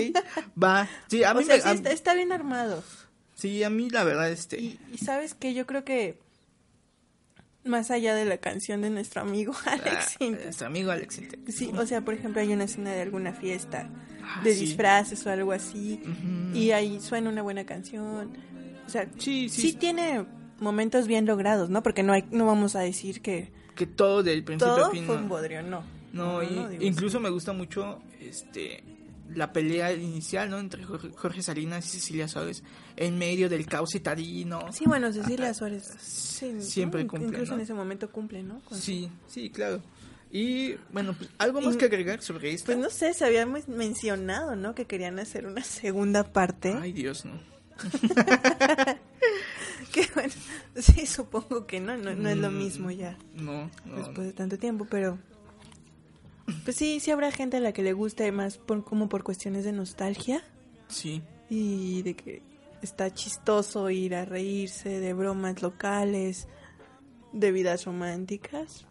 va 0.62 0.88
sí 1.08 1.25
a 1.25 1.32
O 1.32 1.36
mí 1.36 1.44
sea, 1.44 1.56
me- 1.75 1.76
sí 1.78 1.82
está 1.86 2.14
bien 2.14 2.32
armado. 2.32 2.82
sí 3.34 3.62
a 3.62 3.70
mí 3.70 3.90
la 3.90 4.04
verdad 4.04 4.30
este 4.30 4.60
Y, 4.60 4.80
y 4.92 4.98
sabes 4.98 5.34
que 5.34 5.52
yo 5.54 5.66
creo 5.66 5.84
que 5.84 6.18
más 7.66 7.90
allá 7.90 8.14
de 8.14 8.25
la 8.25 8.38
canción 8.38 8.80
de 8.82 8.90
nuestro 8.90 9.20
amigo 9.23 9.54
Alex 9.66 10.16
ah, 10.20 10.25
nuestro 10.25 10.66
amigo 10.66 10.90
Alex 10.90 11.14
Sintek. 11.16 11.50
Sí, 11.50 11.70
o 11.76 11.87
sea, 11.87 12.00
por 12.02 12.14
ejemplo, 12.14 12.40
hay 12.40 12.52
una 12.52 12.64
escena 12.64 12.92
de 12.92 13.02
alguna 13.02 13.32
fiesta 13.32 13.88
Ah, 14.28 14.40
de 14.42 14.54
sí. 14.54 14.61
disfraces 14.66 15.25
o 15.26 15.30
algo 15.30 15.52
así 15.52 16.00
Ujú. 16.02 16.56
y 16.56 16.73
ahí 16.73 16.99
suena 17.00 17.30
una 17.30 17.42
buena 17.42 17.64
canción. 17.64 18.32
O 18.85 18.88
sea, 18.88 19.06
Sí, 19.18 19.49
sí, 19.49 19.70
sí. 19.70 19.73
tiene 19.75 20.25
momentos 20.58 21.06
bien 21.06 21.26
logrados, 21.26 21.70
¿no? 21.70 21.82
Porque 21.82 22.02
no 22.02 22.12
hay 22.12 22.25
no 22.32 22.46
vamos 22.46 22.75
a 22.76 22.80
decir 22.80 23.20
que 23.23 23.52
que 23.76 23.87
todo 23.87 24.23
del 24.23 24.42
principio 24.42 24.75
todo 24.75 24.87
a 24.87 24.90
fin 24.90 25.04
fue 25.04 25.16
no- 25.16 25.23
un 25.23 25.28
bodrio, 25.28 25.62
no. 25.62 25.85
No, 26.12 26.42
y- 26.42 26.46
digo, 26.46 26.68
incluso 26.80 27.20
me 27.20 27.28
gusta 27.30 27.52
mucho 27.52 28.00
este 28.20 28.82
la 29.35 29.52
pelea 29.52 29.92
inicial, 29.92 30.49
¿no? 30.50 30.59
Entre 30.59 30.85
Jorge, 30.85 31.42
Salinas 31.42 31.87
y 31.87 31.99
Cecilia 31.99 32.28
Suárez 32.28 32.62
en 32.97 33.18
medio 33.18 33.49
del 33.49 33.66
caos 33.66 33.90
citadino. 33.92 34.73
Sí, 34.73 34.85
bueno, 34.87 35.12
Cecilia 35.12 35.52
Suárez 35.54 35.85
sí, 36.00 36.52
¿no? 36.52 36.61
Siempre 36.62 37.06
cumple, 37.06 37.28
Incluso 37.28 37.52
¿no? 37.52 37.56
en 37.59 37.62
ese 37.64 37.75
momento 37.75 38.11
cumple, 38.11 38.42
¿no? 38.42 38.61
Con- 38.61 38.78
Sí, 38.78 39.11
sí, 39.26 39.50
claro. 39.50 39.83
Y 40.30 40.75
bueno, 40.92 41.14
pues 41.16 41.30
algo 41.38 41.61
más 41.61 41.76
Y- 41.76 41.78
que 41.78 41.85
agregar 41.87 42.21
sobre 42.21 42.52
esto. 42.52 42.66
Pues 42.66 42.78
no 42.78 42.90
sé, 42.90 43.14
se 43.14 43.25
había 43.25 43.47
men- 43.47 43.62
mencionado, 43.68 44.56
¿no? 44.56 44.75
Que 44.75 44.85
querían 44.85 45.18
hacer 45.18 45.47
una 45.47 45.62
segunda 45.62 46.25
parte. 46.25 46.75
Ay, 46.80 46.92
Dios, 46.92 47.25
no. 47.25 47.38
Que 49.92 50.06
bueno, 50.14 50.33
sí, 50.76 51.06
supongo 51.06 51.66
que 51.66 51.80
no, 51.80 51.97
no, 51.97 52.14
no 52.14 52.28
es 52.28 52.37
lo 52.37 52.50
Mm, 52.50 52.59
mismo 52.59 52.90
ya. 52.90 53.16
No, 53.35 53.71
no. 53.85 53.97
después 53.97 54.26
de 54.26 54.33
tanto 54.33 54.59
tiempo, 54.59 54.87
pero 54.90 55.18
pues 56.65 56.76
sí, 56.76 57.00
sí 57.00 57.11
habrá 57.11 57.31
gente 57.33 57.57
a 57.57 57.61
la 57.61 57.73
que 57.73 57.83
le 57.83 57.93
guste 57.93 58.31
más 58.33 58.59
por, 58.59 58.85
como 58.85 59.09
por 59.09 59.23
cuestiones 59.25 59.65
de 59.65 59.73
nostalgia 59.73 60.43
Sí. 60.88 61.23
y 61.50 62.03
de 62.03 62.15
que 62.15 62.43
está 62.83 63.12
chistoso 63.12 63.91
ir 63.91 64.15
a 64.15 64.25
reírse 64.25 65.00
de 65.00 65.12
bromas 65.12 65.62
locales, 65.62 66.47
de 67.33 67.53
vidas 67.53 67.85
románticas. 67.85 68.87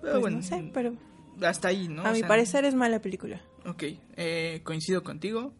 Pero 0.00 0.12
Pues 0.12 0.20
bueno, 0.20 0.36
no 0.38 0.42
sé, 0.42 0.70
pero 0.72 0.94
hasta 1.42 1.68
ahí, 1.68 1.88
¿no? 1.88 2.02
a 2.02 2.10
O 2.10 2.12
mi 2.12 2.20
sea, 2.20 2.28
parecer 2.28 2.64
es 2.64 2.74
mala 2.74 3.00
película. 3.00 3.42
Ok, 3.66 3.82
eh, 4.16 4.60
coincido 4.62 5.02
contigo. 5.02 5.52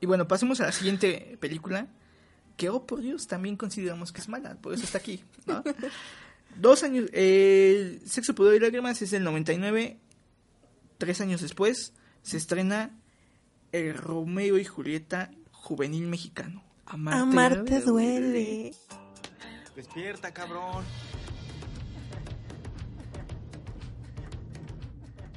Y 0.00 0.06
bueno, 0.06 0.28
pasemos 0.28 0.60
a 0.60 0.66
la 0.66 0.72
siguiente 0.72 1.36
película, 1.40 1.88
que, 2.56 2.68
oh 2.68 2.86
por 2.86 3.00
Dios, 3.00 3.26
también 3.26 3.56
consideramos 3.56 4.12
que 4.12 4.20
es 4.20 4.28
mala, 4.28 4.54
por 4.56 4.74
eso 4.74 4.84
está 4.84 4.98
aquí. 4.98 5.24
¿no? 5.46 5.62
Dos 6.56 6.84
años, 6.84 7.06
eh, 7.12 8.00
Sexo, 8.04 8.34
Pudor 8.34 8.54
y 8.54 8.60
Lágrimas 8.60 9.02
es 9.02 9.10
del 9.10 9.24
99, 9.24 9.98
tres 10.98 11.20
años 11.20 11.40
después 11.40 11.92
se 12.22 12.36
estrena 12.36 12.90
el 13.72 13.94
Romeo 13.94 14.58
y 14.58 14.64
Julieta 14.64 15.30
juvenil 15.52 16.06
mexicano. 16.06 16.62
Amarte, 16.86 17.20
Amarte 17.20 17.80
duele. 17.80 18.74
Despierta, 19.74 20.32
cabrón. 20.32 20.84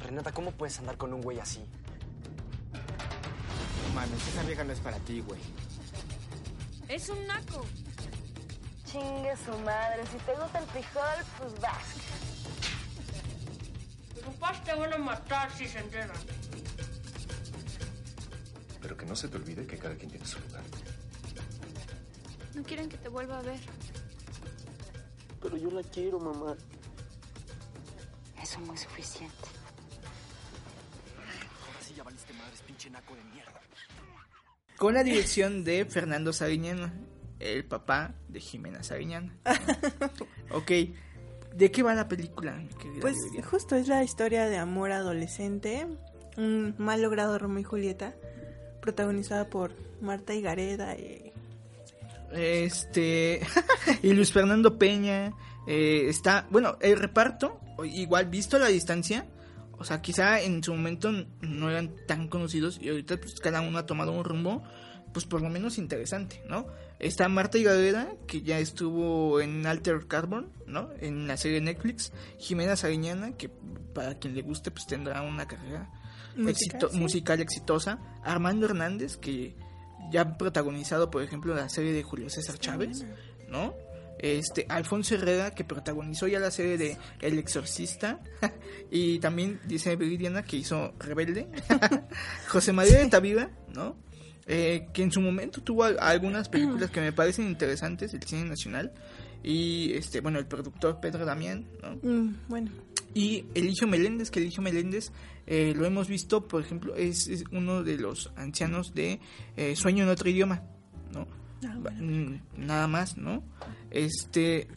Renata, 0.04 0.32
¿cómo 0.32 0.52
puedes 0.52 0.78
andar 0.80 0.98
con 0.98 1.14
un 1.14 1.22
güey 1.22 1.40
así? 1.40 1.66
No 2.72 3.96
mames, 3.96 4.28
esa 4.28 4.44
vieja 4.44 4.64
no 4.64 4.74
es 4.74 4.80
para 4.80 4.98
ti, 5.00 5.22
güey. 5.22 5.40
Es 6.88 7.10
un 7.10 7.26
naco. 7.28 7.66
Chingue 8.86 9.36
su 9.46 9.52
madre. 9.60 10.04
Si 10.12 10.18
te 10.20 10.34
gusta 10.34 10.60
el 10.60 10.66
frijol, 10.68 11.26
pues 11.40 11.60
vas. 11.60 11.97
Te 14.68 14.74
van 14.76 14.92
a 14.92 14.98
matar 14.98 15.50
si 15.58 15.66
se 15.66 15.80
enteran. 15.80 16.12
Pero 18.82 18.98
que 18.98 19.06
no 19.06 19.16
se 19.16 19.30
te 19.30 19.38
olvide 19.38 19.66
que 19.66 19.78
cada 19.78 19.96
quien 19.96 20.12
tiene 20.12 20.26
su 20.26 20.40
lugar. 20.42 20.62
No 22.54 22.64
quieren 22.64 22.90
que 22.90 22.98
te 22.98 23.08
vuelva 23.08 23.40
a 23.40 23.42
ver. 23.44 23.62
Pero 25.42 25.56
yo 25.56 25.72
la 25.72 25.84
quiero, 25.84 26.20
mamá. 26.20 26.58
Eso 28.44 28.60
no 28.60 28.74
es 28.74 28.82
suficiente. 28.82 29.36
Ahora 31.16 31.82
sí 31.82 31.94
ya 31.96 32.04
valiste 32.04 32.34
madres, 32.34 32.62
pinche 32.64 32.90
naco 32.90 33.16
de 33.16 33.24
mierda. 33.24 33.62
Con 34.76 34.96
la 34.96 35.04
dirección 35.06 35.64
de 35.64 35.86
Fernando 35.86 36.34
Sariñana, 36.34 36.94
el 37.40 37.64
papá 37.64 38.16
de 38.28 38.42
Jimena 38.42 38.84
Sariñana. 38.84 39.34
ok, 40.52 40.72
¿de 41.58 41.72
qué 41.72 41.84
va 41.84 41.94
la 41.94 42.08
película? 42.08 42.62
Pues 43.02 43.18
justo 43.50 43.76
es 43.76 43.88
la 43.88 44.04
historia 44.04 44.48
de 44.48 44.58
amor 44.58 44.92
adolescente, 44.92 45.88
un 46.38 46.76
mal 46.78 47.02
logrado 47.02 47.38
Romeo 47.40 47.60
y 47.60 47.64
Julieta, 47.64 48.16
protagonizada 48.82 49.50
por 49.50 49.74
Marta 50.02 50.34
Higareda 50.34 50.96
y 50.96 51.34
Este. 52.32 53.42
y 54.04 54.14
Luis 54.14 54.32
Fernando 54.32 54.78
Peña. 54.78 55.34
eh, 55.66 56.06
está. 56.08 56.48
Bueno, 56.50 56.78
el 56.82 56.98
reparto, 56.98 57.60
igual 57.84 58.28
visto 58.28 58.58
a 58.58 58.60
la 58.60 58.68
distancia. 58.68 59.26
O 59.80 59.84
sea, 59.84 60.02
quizá 60.02 60.42
en 60.42 60.64
su 60.64 60.74
momento 60.74 61.12
no 61.42 61.70
eran 61.70 61.94
tan 62.08 62.28
conocidos. 62.28 62.80
Y 62.82 62.90
ahorita, 62.90 63.18
pues 63.18 63.40
cada 63.40 63.62
uno 63.62 63.78
ha 63.78 63.86
tomado 63.86 64.12
un 64.12 64.24
rumbo. 64.24 64.64
Pues 65.14 65.26
por 65.26 65.42
lo 65.42 65.50
menos 65.50 65.78
interesante, 65.78 66.42
¿no? 66.48 66.68
Está 67.00 67.28
Marta 67.30 67.58
Higareda, 67.58 68.08
que 68.28 68.42
ya 68.42 68.60
estuvo 68.60 69.40
en 69.42 69.66
Alter 69.66 70.08
Carbon, 70.08 70.52
¿no? 70.66 70.90
En 71.00 71.28
la 71.28 71.38
serie 71.38 71.62
Netflix. 71.62 72.12
Jimena 72.40 72.76
Sariñana, 72.76 73.36
que 73.38 73.50
para 73.94 74.16
quien 74.16 74.36
le 74.36 74.42
guste, 74.42 74.70
pues 74.72 74.86
tendrá 74.88 75.22
una 75.22 75.48
carrera 75.48 75.90
Musical, 76.36 76.80
exito- 76.82 76.92
sí. 76.92 76.98
musical 77.00 77.40
exitosa. 77.42 78.00
Armando 78.24 78.66
Hernández, 78.68 79.18
que 79.18 79.56
ya 80.12 80.22
ha 80.22 80.38
protagonizado, 80.38 81.10
por 81.10 81.24
ejemplo, 81.24 81.56
la 81.56 81.68
serie 81.70 81.94
de 81.94 82.04
Julio 82.04 82.30
César 82.30 82.58
Chávez, 82.60 83.06
¿no? 83.50 83.74
Este, 84.20 84.66
Alfonso 84.70 85.14
Herrera, 85.16 85.52
que 85.52 85.64
protagonizó 85.64 86.28
ya 86.28 86.40
la 86.40 86.50
serie 86.52 86.78
de 86.78 86.98
El 87.22 87.38
Exorcista, 87.38 88.20
y 88.92 89.20
también 89.20 89.60
dice 89.68 89.96
Viridiana 89.96 90.44
que 90.44 90.58
hizo 90.58 90.94
Rebelde, 91.00 91.48
José 92.48 92.74
María 92.74 93.00
de 93.00 93.08
Tavira, 93.10 93.50
¿no? 93.74 93.96
Eh, 94.50 94.88
que 94.94 95.04
en 95.04 95.12
su 95.12 95.20
momento 95.20 95.62
tuvo 95.62 95.84
al- 95.84 95.98
algunas 96.00 96.48
películas 96.50 96.90
que 96.92 97.02
me 97.02 97.12
parecen 97.12 97.48
interesantes 97.48 98.14
del 98.14 98.24
cine 98.24 98.46
nacional, 98.46 98.94
y 99.44 99.92
este, 99.94 100.22
bueno, 100.22 100.40
el 100.40 100.46
productor 100.48 101.00
Pedro 101.00 101.26
Damián, 101.26 101.66
¿no? 101.82 101.96
Mm, 102.02 102.36
bueno, 102.48 102.72
Y 103.14 103.46
Eligio 103.56 103.88
Meléndez, 103.88 104.30
que 104.32 104.40
Eligio 104.40 104.62
Meléndez 104.62 105.12
eh, 105.48 105.74
lo 105.76 105.86
hemos 105.86 106.08
visto, 106.08 106.48
por 106.48 106.62
ejemplo, 106.62 106.96
es, 106.96 107.28
es 107.28 107.44
uno 107.52 107.84
de 107.84 107.98
los 107.98 108.32
ancianos 108.36 108.94
de 108.94 109.20
eh, 109.56 109.76
Sueño 109.76 110.04
en 110.04 110.10
otro 110.10 110.30
idioma, 110.30 110.64
¿no? 111.14 111.28
Ah, 111.66 111.76
bueno. 111.80 111.98
Mm, 112.02 112.66
Nada 112.68 112.88
más, 112.88 113.18
¿no? 113.18 113.44
Este, 113.92 114.68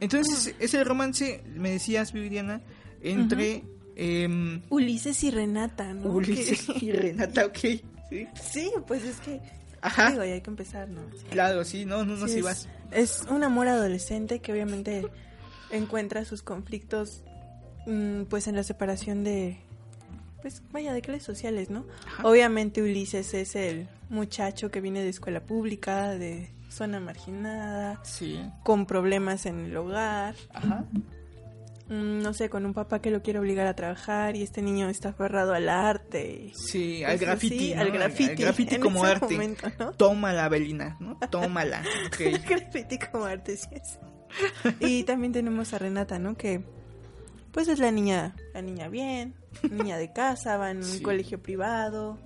entonces 0.00 0.54
es 0.58 0.74
el 0.74 0.84
romance, 0.84 1.42
me 1.56 1.70
decías, 1.70 2.12
Viviana, 2.12 2.62
entre 3.02 3.64
em, 3.96 4.62
Ulises 4.70 5.22
y 5.24 5.30
Renata, 5.30 5.92
¿no? 5.92 6.08
Ulises 6.10 6.66
y 6.80 6.92
Renata, 6.92 7.46
ok, 7.46 7.58
sí. 8.10 8.28
sí, 8.34 8.72
pues 8.86 9.04
es 9.04 9.16
que 9.20 9.40
Ajá, 9.82 10.10
digo, 10.10 10.24
ya 10.24 10.34
hay 10.34 10.40
que 10.42 10.50
empezar, 10.50 10.88
¿no? 10.88 11.00
claro, 11.30 11.64
sí, 11.64 11.86
no, 11.86 12.04
no, 12.04 12.16
no, 12.16 12.26
Sí, 12.26 12.34
si 12.34 12.38
es, 12.40 12.44
vas. 12.44 12.68
es 12.90 13.24
un 13.30 13.42
amor 13.44 13.66
adolescente 13.68 14.40
que 14.40 14.52
obviamente 14.52 15.06
encuentra 15.70 16.24
sus 16.26 16.42
conflictos 16.42 17.22
mm, 17.86 18.24
pues 18.24 18.46
en 18.46 18.56
la 18.56 18.62
separación 18.62 19.24
de 19.24 19.58
pues 20.42 20.62
vaya 20.72 20.92
de 20.94 21.02
clases 21.02 21.22
sociales, 21.24 21.68
¿no? 21.70 21.86
Ajá. 22.06 22.26
Obviamente 22.26 22.82
Ulises 22.82 23.34
es 23.34 23.54
el 23.56 23.88
muchacho 24.08 24.70
que 24.70 24.80
viene 24.80 25.02
de 25.02 25.10
escuela 25.10 25.40
pública, 25.40 26.10
de 26.10 26.50
zona 26.70 26.98
marginada, 27.00 28.00
Sí, 28.04 28.40
con 28.62 28.86
problemas 28.86 29.44
en 29.46 29.60
el 29.66 29.76
hogar, 29.76 30.34
ajá. 30.54 30.84
Mm, 31.90 32.22
no 32.22 32.32
sé, 32.32 32.48
con 32.48 32.64
un 32.64 32.72
papá 32.72 33.00
que 33.02 33.10
lo 33.10 33.22
quiere 33.22 33.38
obligar 33.38 33.66
a 33.66 33.74
trabar 33.76 34.34
y 34.36 34.42
este 34.42 34.62
niño 34.62 34.88
está 34.88 35.10
aferrado 35.10 35.52
al 35.52 35.68
arte. 35.68 36.52
Sí, 36.54 37.04
al 37.04 37.12
pues, 37.12 37.20
graffiti, 37.20 37.58
sí, 37.58 37.74
¿no? 37.74 37.82
al 37.82 37.90
graffiti, 37.90 38.30
Al 38.30 38.36
graffiti 38.36 38.74
en 38.76 38.80
como 38.80 39.04
arte. 39.04 39.34
momento, 39.34 39.68
¿no? 39.78 39.92
Tómala, 39.92 40.48
Belina, 40.48 40.96
¿no? 41.00 41.18
Tómala. 41.30 41.82
ok. 42.06 42.20
El 42.20 42.38
graffiti 42.38 42.98
como 42.98 43.24
arte, 43.26 43.56
sí 43.56 43.68
es. 43.72 43.98
Y 44.80 45.02
también 45.04 45.32
tenemos 45.32 45.74
a 45.74 45.78
Renata, 45.78 46.18
¿no? 46.18 46.36
Que 46.36 46.62
pues 47.52 47.66
es 47.66 47.80
la 47.80 47.90
niña, 47.90 48.36
la 48.54 48.62
niña 48.62 48.88
bien, 48.88 49.34
niña 49.68 49.98
de 49.98 50.12
casa, 50.12 50.56
va 50.56 50.70
en 50.70 50.84
un 50.84 50.98
colegio 51.02 51.42
privado, 51.42 52.16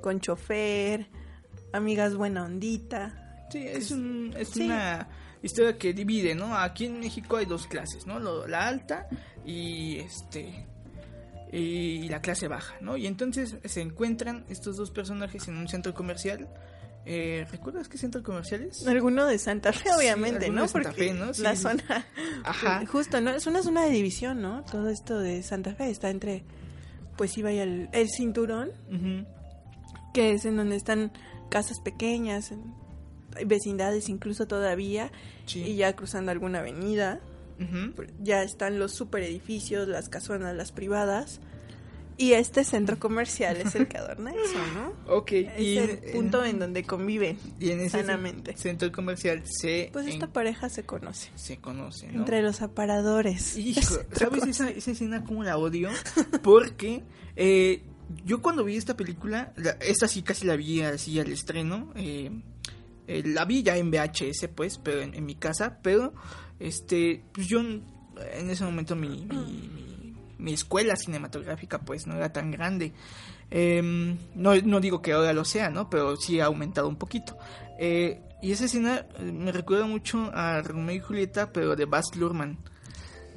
con 0.00 0.18
chofer, 0.20 1.06
amigas 1.72 2.16
buena 2.16 2.44
ondita. 2.44 3.46
Sí, 3.50 3.64
es, 3.66 3.90
un, 3.92 4.34
es 4.36 4.48
Sí. 4.48 4.62
una 4.62 5.06
historia 5.42 5.76
que 5.78 5.92
divide, 5.92 6.34
¿no? 6.34 6.56
Aquí 6.56 6.86
en 6.86 7.00
México 7.00 7.36
hay 7.36 7.46
dos 7.46 7.66
clases, 7.66 8.06
¿no? 8.06 8.18
Lo- 8.20 8.46
la 8.46 8.66
alta 8.68 9.08
y 9.44 9.98
este 9.98 10.66
y 11.54 12.08
la 12.08 12.22
clase 12.22 12.48
baja, 12.48 12.74
¿no? 12.80 12.96
Y 12.96 13.06
entonces 13.06 13.56
se 13.64 13.80
encuentran 13.82 14.44
estos 14.48 14.76
dos 14.76 14.90
personajes 14.90 15.46
en 15.48 15.56
un 15.58 15.68
centro 15.68 15.92
comercial. 15.92 16.48
Eh, 17.04 17.46
¿Recuerdas 17.50 17.88
qué 17.88 17.98
centro 17.98 18.22
comercial 18.22 18.62
es? 18.62 18.86
Alguno 18.86 19.26
de 19.26 19.36
Santa 19.38 19.72
Fe, 19.72 19.90
obviamente, 19.92 20.48
¿no? 20.48 20.62
de 20.62 20.68
Santa 20.68 20.90
Porque 20.90 21.08
Fe, 21.08 21.14
¿no? 21.14 21.34
Sí, 21.34 21.42
la 21.42 21.56
zona, 21.56 22.06
Ajá. 22.44 22.86
justo, 22.86 23.20
¿no? 23.20 23.30
Es 23.32 23.46
una 23.46 23.62
zona 23.62 23.84
de 23.84 23.90
división, 23.90 24.40
¿no? 24.40 24.64
Todo 24.70 24.88
esto 24.88 25.18
de 25.18 25.42
Santa 25.42 25.74
Fe 25.74 25.90
está 25.90 26.08
entre, 26.10 26.44
pues 27.18 27.36
iba 27.36 27.50
el, 27.50 27.88
el 27.92 28.08
cinturón, 28.08 28.70
que 30.14 30.30
es 30.32 30.44
en 30.46 30.56
donde 30.56 30.76
están 30.76 31.12
casas 31.50 31.80
pequeñas, 31.80 32.52
vecindades 33.46 34.08
incluso 34.08 34.46
todavía, 34.46 35.10
Sí. 35.46 35.60
y 35.62 35.76
ya 35.76 35.94
cruzando 35.96 36.30
alguna 36.32 36.60
avenida, 36.60 37.20
ya 38.20 38.42
están 38.42 38.78
los 38.80 38.92
super 38.92 39.22
edificios, 39.22 39.86
las 39.86 40.08
casonas, 40.08 40.56
las 40.56 40.72
privadas, 40.72 41.40
y 42.18 42.32
este 42.34 42.62
centro 42.64 42.98
comercial 42.98 43.56
es 43.56 43.74
el 43.74 43.86
que 43.88 43.98
adorna 43.98 44.30
eso, 44.44 44.58
¿no? 44.74 45.14
Ok. 45.14 45.32
Es 45.32 45.60
y 45.60 45.78
el 45.78 45.90
en- 45.90 46.12
punto 46.12 46.44
en 46.44 46.58
donde 46.58 46.82
conviven 46.84 47.38
y 47.60 47.70
en 47.70 47.80
ese 47.80 48.00
sanamente. 48.00 48.56
centro 48.56 48.90
comercial 48.92 49.42
se, 49.44 49.90
Pues 49.92 50.06
esta 50.08 50.26
en- 50.26 50.32
pareja 50.32 50.68
se 50.68 50.82
conoce. 50.82 51.30
se 51.36 51.56
conoce, 51.58 52.08
¿no? 52.08 52.20
Entre 52.20 52.42
los 52.42 52.62
aparadores. 52.62 53.56
Hijo, 53.56 53.80
¿sabes 54.12 54.44
esa, 54.46 54.68
esa 54.70 54.90
escena 54.90 55.24
como 55.24 55.42
la 55.44 55.56
odio? 55.56 55.88
Porque 56.42 57.02
eh, 57.36 57.82
yo 58.26 58.42
cuando 58.42 58.64
vi 58.64 58.76
esta 58.76 58.96
película, 58.96 59.52
la- 59.56 59.76
esta 59.80 60.06
sí 60.08 60.22
casi 60.22 60.46
la 60.46 60.56
vi 60.56 60.82
así 60.82 61.18
al 61.18 61.30
estreno, 61.32 61.92
eh, 61.96 62.30
eh, 63.06 63.22
la 63.24 63.44
vi 63.44 63.62
ya 63.62 63.76
en 63.76 63.90
VHS 63.90 64.48
pues, 64.54 64.78
pero 64.78 65.00
en, 65.02 65.24
mi 65.24 65.34
casa, 65.34 65.78
pero 65.82 66.12
este, 66.60 67.24
pues 67.32 67.46
yo 67.48 67.60
en 67.60 67.82
ese 68.50 68.64
momento 68.64 68.94
mi- 68.96 69.26
mi 70.38 70.52
escuela 70.52 70.96
cinematográfica 70.96 71.80
pues 71.80 72.06
no 72.06 72.16
era 72.16 72.32
tan 72.32 72.50
grande. 72.50 72.92
Em, 73.50 74.16
no, 74.34 74.54
no 74.56 74.80
digo 74.80 75.02
que 75.02 75.12
ahora 75.12 75.32
lo 75.32 75.44
sea, 75.44 75.68
¿no? 75.70 75.88
Pero 75.90 76.16
sí 76.16 76.40
ha 76.40 76.46
aumentado 76.46 76.88
un 76.88 76.96
poquito. 76.96 77.36
Eh, 77.78 78.20
y 78.42 78.50
esa 78.52 78.64
escena 78.64 79.06
eh, 79.18 79.22
me 79.32 79.52
recuerda 79.52 79.86
mucho 79.86 80.30
a 80.34 80.60
Romeo 80.62 80.96
y 80.96 81.00
Julieta, 81.00 81.52
pero 81.52 81.76
de 81.76 81.84
Baz 81.84 82.16
Luhrmann. 82.16 82.58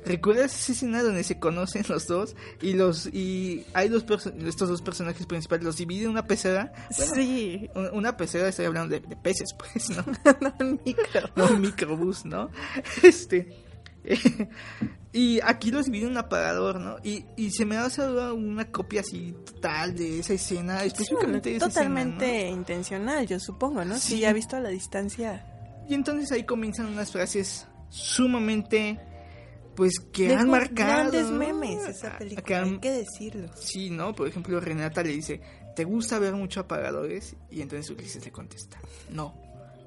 ¿Recuerdas 0.05 0.53
esa 0.57 0.71
escena 0.73 1.01
donde 1.03 1.23
se 1.23 1.39
conocen 1.39 1.83
los 1.89 2.07
dos 2.07 2.35
y 2.61 2.73
los 2.73 3.07
y 3.07 3.65
hay 3.73 3.89
dos 3.89 4.05
estos 4.45 4.69
dos 4.69 4.81
personajes 4.81 5.25
principales 5.25 5.65
los 5.65 5.77
divide 5.77 6.07
una 6.07 6.25
pecera? 6.27 6.71
Bueno, 6.97 7.13
Sí. 7.15 7.69
un- 7.75 7.89
Una 7.93 8.15
pecera, 8.17 8.47
estoy 8.49 8.65
hablando 8.65 8.93
de, 8.95 9.01
de 9.01 9.15
peces, 9.15 9.49
pues, 9.57 9.89
¿no? 9.89 10.03
Un 10.59 10.79
micro. 10.85 11.29
No, 11.35 11.47
un 11.47 11.61
microbús, 11.61 12.23
¿no? 12.25 12.49
Este. 13.03 13.55
y 15.11 15.39
aquí 15.43 15.71
los 15.71 15.85
divide 15.87 16.05
un 16.07 16.17
apagador, 16.17 16.79
¿no? 16.79 16.97
Y, 17.03 17.25
y 17.37 17.49
se 17.51 17.65
me 17.65 17.77
hace 17.77 18.01
una 18.07 18.69
copia 18.71 19.01
así 19.01 19.33
total 19.45 19.95
de 19.95 20.19
esa 20.19 20.33
escena, 20.33 20.83
específicamente 20.83 21.49
de 21.49 21.55
esa 21.55 21.67
escena, 21.67 21.89
¿no? 21.89 21.95
Totalmente 22.11 22.47
intencional, 22.49 23.25
yo 23.25 23.39
supongo, 23.39 23.83
¿no? 23.85 23.95
Sí. 23.95 24.15
Sí, 24.15 24.19
ya 24.19 24.33
visto 24.33 24.55
a 24.57 24.59
la 24.59 24.69
distancia. 24.69 25.45
Y 25.89 25.93
entonces 25.95 26.31
ahí 26.31 26.43
comienzan 26.43 26.87
unas 26.87 27.11
frases 27.11 27.65
sumamente, 27.89 28.99
pues, 29.75 29.99
que 29.99 30.29
Dejó 30.29 30.41
han 30.41 30.49
marcado. 30.49 31.11
Grandes 31.11 31.29
memes 31.31 31.87
esa 31.87 32.15
Ah, 32.15 32.17
película, 32.17 32.41
que 32.43 32.55
han- 32.55 32.73
hay 32.73 32.79
que 32.79 32.91
decirlo. 32.91 33.49
Sí, 33.55 33.89
¿no? 33.89 34.13
Por 34.15 34.27
ejemplo, 34.27 34.59
Renata 34.59 35.03
le 35.03 35.09
dice, 35.11 35.41
¿te 35.75 35.83
gusta 35.83 36.17
ver 36.19 36.33
mucho 36.33 36.61
apagadores? 36.61 37.35
Y 37.51 37.61
entonces 37.61 37.89
Ulises 37.89 38.23
le 38.25 38.31
contesta, 38.31 38.79
no, 39.09 39.35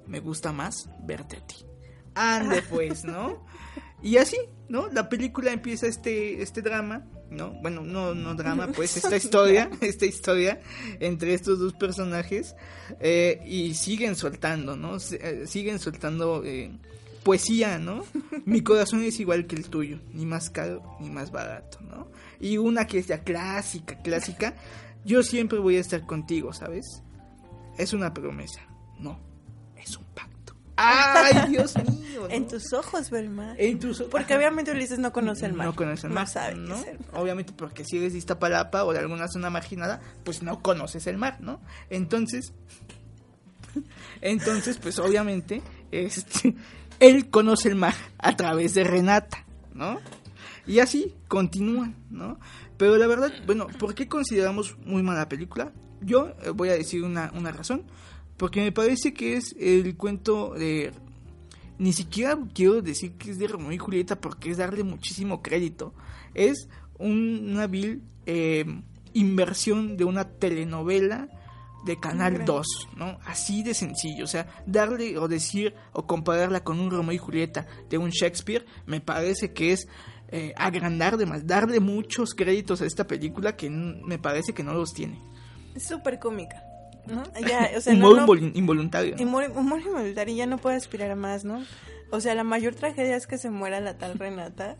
me 0.07 0.21
gusta 0.21 0.53
más 0.53 0.89
verte 1.05 1.37
a 1.37 1.47
ti. 1.47 1.57
Ande 2.15 2.63
pues, 2.63 3.05
¿no? 3.05 3.45
Y 4.01 4.17
así, 4.19 4.37
¿no? 4.69 4.87
La 4.93 5.09
película 5.09 5.51
empieza 5.53 5.89
este, 5.89 6.41
este 6.41 6.63
drama, 6.63 7.05
¿no? 7.31 7.51
Bueno, 7.63 7.81
no, 7.83 8.15
no 8.15 8.37
drama, 8.37 8.69
pues 8.77 8.97
esta 8.97 9.17
historia, 9.17 9.69
esta 9.81 10.07
historia 10.07 10.61
entre 11.01 11.35
estos 11.35 11.59
dos 11.59 11.73
personajes 11.75 12.55
eh, 13.01 13.41
y 13.45 13.75
siguen 13.75 14.15
soltando, 14.15 14.77
¿no? 14.77 14.99
Eh, 15.11 15.47
siguen 15.49 15.81
soltando 15.81 16.45
eh, 16.45 16.71
poesía, 17.29 17.79
¿no? 17.79 18.05
Mi 18.47 18.63
corazón 18.63 19.03
es 19.03 19.21
igual 19.21 19.47
que 19.47 19.55
el 19.57 19.69
tuyo, 19.69 19.99
ni 20.15 20.25
más 20.25 20.49
caro 20.49 20.97
ni 20.99 21.11
más 21.11 21.31
barato, 21.31 21.79
¿no? 21.83 22.09
Y 22.41 22.57
una 22.57 22.87
que 22.87 22.99
es 22.99 23.07
ya 23.07 23.19
clásica, 23.23 23.99
clásica, 23.99 24.55
yo 25.05 25.23
siempre 25.23 25.59
voy 25.59 25.77
a 25.77 25.81
estar 25.81 26.07
contigo, 26.07 26.55
¿sabes? 26.55 27.03
Es 27.77 27.93
una 27.93 28.15
promesa, 28.15 28.63
no, 28.99 29.21
es 29.77 29.95
un 29.99 30.05
pacto. 30.15 30.55
¡Ay, 30.77 31.35
Dios 31.51 31.75
mío! 31.77 32.23
¿no? 32.23 32.29
En 32.31 32.49
tus 32.49 32.73
ojos, 32.73 33.11
ver 33.11 33.25
el 33.25 33.31
mar. 33.31 33.57
En 33.59 33.79
tus- 33.79 34.03
Porque 34.05 34.33
Ajá. 34.33 34.39
obviamente 34.39 34.71
Ulises 34.71 34.99
no 34.99 35.13
conoce 35.13 35.45
el 35.45 35.53
mar. 35.53 35.67
No 35.67 35.75
conoce 35.77 36.07
el 36.07 36.13
mar. 36.15 36.27
sabe 36.29 36.55
qué 36.55 36.61
¿no? 36.61 36.77
es 36.77 36.87
el 36.87 36.99
mar. 36.99 37.09
Obviamente 37.21 37.53
porque 37.53 37.85
si 37.85 37.99
eres 37.99 38.13
de 38.13 38.19
Iztapalapa 38.21 38.85
o 38.85 38.93
de 38.95 39.01
alguna 39.01 39.29
zona 39.29 39.51
marginada, 39.51 40.01
pues 40.25 40.43
no 40.43 40.63
conoces 40.63 41.07
el 41.07 41.19
mar, 41.19 41.37
¿no? 41.41 41.61
Entonces, 41.91 42.53
entonces, 44.23 44.79
pues 44.79 44.99
obviamente, 44.99 45.63
este, 45.91 46.55
él 47.01 47.31
conoce 47.31 47.69
el 47.69 47.75
mar 47.77 47.95
a 48.19 48.37
través 48.37 48.75
de 48.75 48.85
Renata, 48.85 49.45
¿no? 49.75 49.99
Y 50.67 50.81
así 50.81 51.15
continúan, 51.29 51.95
¿no? 52.11 52.39
Pero 52.77 52.97
la 52.97 53.07
verdad, 53.07 53.33
bueno, 53.47 53.67
¿por 53.79 53.95
qué 53.95 54.07
consideramos 54.09 54.77
muy 54.85 55.03
mala 55.03 55.29
película? 55.29 55.73
Yo 56.01 56.29
eh, 56.45 56.51
voy 56.51 56.69
a 56.69 56.75
decir 56.75 57.03
una, 57.03 57.33
una 57.35 57.51
razón. 57.53 57.83
Porque 58.37 58.61
me 58.61 58.71
parece 58.71 59.13
que 59.15 59.35
es 59.37 59.57
el 59.59 59.97
cuento 59.97 60.55
de 60.55 60.93
ni 61.79 61.93
siquiera 61.93 62.39
quiero 62.55 62.83
decir 62.83 63.13
que 63.15 63.33
es 63.33 63.39
de 63.39 63.49
Romeo 63.49 63.73
y 63.73 63.79
Julieta 63.79 64.21
porque 64.21 64.51
es 64.51 64.59
darle 64.59 64.85
muchísimo 64.85 65.43
crédito. 65.43 65.93
Es 66.35 66.69
un- 66.99 67.49
una 67.51 67.67
vil 67.67 68.03
eh, 68.27 68.65
inversión 69.13 69.97
de 69.97 70.05
una 70.05 70.25
telenovela 70.29 71.29
de 71.85 71.99
Canal 72.01 72.33
Hombre. 72.33 72.45
2, 72.47 72.67
¿no? 72.97 73.19
Así 73.25 73.63
de 73.63 73.75
sencillo. 73.75 74.25
O 74.25 74.27
sea, 74.29 74.47
darle 74.67 75.17
o 75.19 75.29
decir 75.29 75.75
o 75.93 76.07
compararla 76.07 76.65
con 76.65 76.81
un 76.81 76.91
Romeo 76.91 77.13
y 77.13 77.19
Julieta 77.19 77.67
de 77.89 77.99
un 77.99 78.11
Shakespeare 78.11 78.67
me 78.87 79.01
parece 79.01 79.53
que 79.53 79.73
es 79.73 79.89
eh, 80.31 80.53
agrandar 80.57 81.17
de 81.17 81.25
más, 81.27 81.47
darle 81.47 81.81
muchos 81.81 82.35
créditos 82.35 82.83
a 82.83 82.87
esta 82.87 83.07
película 83.07 83.57
que 83.57 83.71
me 83.71 84.19
parece 84.19 84.53
que 84.53 84.63
no 84.63 84.75
los 84.75 84.93
tiene. 84.93 85.19
Es 85.75 85.85
súper 85.87 86.19
cómica, 86.19 86.63
¿no? 87.07 87.23
Ya, 87.49 87.71
o 87.77 87.81
sea, 87.81 87.95
Humor 87.95 88.17
no, 88.17 88.27
no- 88.27 88.33
invol- 88.35 88.53
involuntario. 88.55 89.17
humor, 89.19 89.51
humor 89.57 89.81
involuntario, 89.81 90.35
ya 90.37 90.47
no 90.47 90.59
puedo 90.59 90.77
aspirar 90.77 91.11
a 91.13 91.17
más, 91.17 91.45
¿no? 91.45 91.65
O 92.11 92.21
sea, 92.21 92.35
la 92.35 92.45
mayor 92.45 92.75
tragedia 92.75 93.17
es 93.17 93.27
que 93.27 93.39
se 93.39 93.51
muera 93.51 93.81
la 93.81 93.97
tal 93.99 94.19
Renata. 94.19 94.77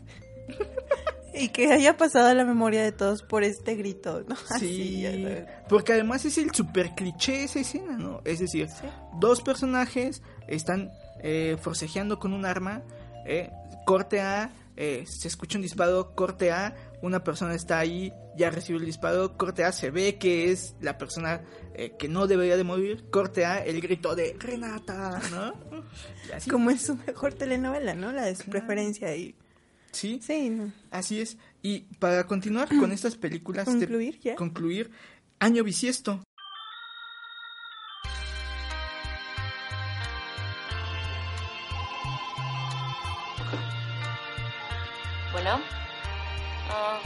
y 1.39 1.49
que 1.49 1.71
haya 1.71 1.97
pasado 1.97 2.27
a 2.27 2.33
la 2.33 2.43
memoria 2.45 2.83
de 2.83 2.91
todos 2.91 3.23
por 3.23 3.43
este 3.43 3.75
grito, 3.75 4.23
¿no? 4.27 4.35
Así, 4.49 4.67
Sí, 4.67 5.03
sabes. 5.03 5.47
porque 5.67 5.93
además 5.93 6.25
es 6.25 6.37
el 6.37 6.51
super 6.53 6.93
cliché 6.95 7.43
esa 7.45 7.59
escena, 7.59 7.97
¿no? 7.97 8.21
Es 8.25 8.39
decir, 8.39 8.67
Sí. 8.69 8.87
dos 9.19 9.41
personajes 9.41 10.21
están 10.47 10.91
eh, 11.21 11.57
forcejeando 11.61 12.19
con 12.19 12.33
un 12.33 12.45
arma, 12.45 12.81
eh, 13.25 13.49
corte 13.85 14.21
A, 14.21 14.51
eh, 14.77 15.03
se 15.07 15.27
escucha 15.27 15.57
un 15.57 15.61
disparo, 15.63 16.15
corte 16.15 16.51
A, 16.51 16.73
una 17.01 17.23
persona 17.23 17.53
está 17.55 17.79
ahí, 17.79 18.13
ya 18.37 18.49
recibió 18.49 18.79
el 18.79 18.85
disparo, 18.85 19.35
corte 19.37 19.65
A, 19.65 19.71
se 19.73 19.91
ve 19.91 20.17
que 20.17 20.51
es 20.51 20.75
la 20.79 20.97
persona 20.97 21.41
eh, 21.75 21.93
que 21.99 22.07
no 22.07 22.27
debería 22.27 22.55
de 22.55 22.63
morir, 22.63 23.09
corte 23.09 23.45
A, 23.45 23.63
el 23.63 23.81
grito 23.81 24.15
de 24.15 24.35
Renata, 24.39 25.19
¿no? 25.31 25.53
Así. 26.33 26.49
Como 26.49 26.69
es 26.69 26.83
su 26.85 26.95
mejor 26.95 27.33
telenovela, 27.33 27.93
¿no? 27.93 28.11
La 28.13 28.23
de 28.25 28.35
su 28.35 28.43
Claro. 28.43 28.51
preferencia 28.65 29.13
y... 29.15 29.35
Sí, 29.91 30.19
Sí, 30.21 30.49
no. 30.49 30.71
así 30.91 31.19
es. 31.21 31.37
Y 31.61 31.81
para 31.99 32.25
continuar 32.25 32.67
con 32.79 32.91
estas 32.91 33.15
películas, 33.15 33.65
de- 33.65 33.71
Concluir 33.87 34.19
ya. 34.19 34.35
concluir, 34.35 34.91
Año 35.39 35.63
Bisiesto. 35.63 36.21
Bueno. 45.31 45.59
Ah, 46.71 46.99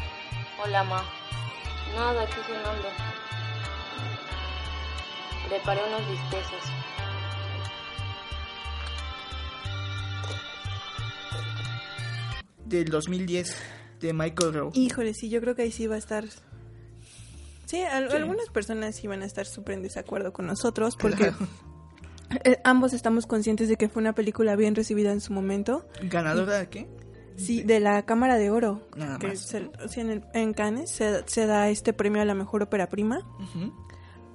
hola, 0.63 0.83
ma. 0.83 1.03
Nada, 1.95 2.23
aquí 2.23 2.35
cenando. 2.47 2.87
Preparé 5.49 5.81
unos 5.87 6.07
bisteces. 6.09 6.63
Del 12.77 12.89
2010 12.89 13.55
de 14.01 14.13
Michael 14.13 14.53
Rowe. 14.53 14.71
Híjole, 14.73 15.13
sí, 15.13 15.29
yo 15.29 15.39
creo 15.41 15.55
que 15.55 15.61
ahí 15.63 15.71
sí 15.71 15.87
va 15.87 15.95
a 15.95 15.99
estar... 15.99 16.25
Sí, 17.65 17.81
al- 17.81 18.11
algunas 18.11 18.49
personas 18.49 18.95
sí 18.95 19.07
van 19.07 19.21
a 19.23 19.25
estar 19.25 19.45
súper 19.45 19.75
en 19.75 19.83
desacuerdo 19.83 20.33
con 20.33 20.45
nosotros 20.45 20.95
porque 20.97 21.29
Claro. 21.31 21.47
eh, 22.43 22.59
ambos 22.63 22.93
estamos 22.93 23.25
conscientes 23.25 23.69
de 23.69 23.77
que 23.77 23.89
fue 23.89 24.01
una 24.01 24.13
película 24.13 24.55
bien 24.55 24.75
recibida 24.75 25.11
en 25.11 25.21
su 25.21 25.33
momento. 25.33 25.87
¿Ganadora 26.03 26.59
de 26.59 26.69
qué? 26.69 26.87
Sí, 27.35 27.63
de 27.63 27.79
la 27.79 28.05
Cámara 28.05 28.37
de 28.37 28.51
Oro. 28.51 28.87
Nada 28.95 29.17
que 29.17 29.27
más. 29.29 29.39
se- 29.39 29.71
o 29.83 29.87
sea, 29.87 30.03
en, 30.03 30.09
el- 30.11 30.23
en 30.33 30.53
Cannes 30.53 30.91
se, 30.91 31.23
se 31.27 31.45
da 31.47 31.69
este 31.69 31.93
premio 31.93 32.21
a 32.21 32.25
la 32.25 32.35
mejor 32.35 32.61
ópera 32.63 32.89
prima. 32.89 33.21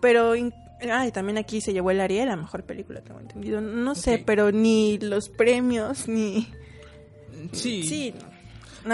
Pero, 0.01 0.35
in- 0.35 0.53
ah, 0.91 1.07
y 1.07 1.13
también 1.13 1.39
aquí 1.39 1.61
se 1.61 1.73
llevó 1.73 1.91
el 1.93 2.01
Ariel 2.01 2.31
a 2.31 2.37
mejor 2.37 2.65
película, 2.65 3.03
tengo 3.03 3.21
entendido. 3.21 3.61
No 3.61 3.95
sé, 3.95 4.23
pero 4.25 4.51
ni 4.51 4.99
los 4.99 5.29
premios, 5.29 6.09
ni... 6.09 6.49
Sí. 7.53 7.85
Sí. 7.85 8.15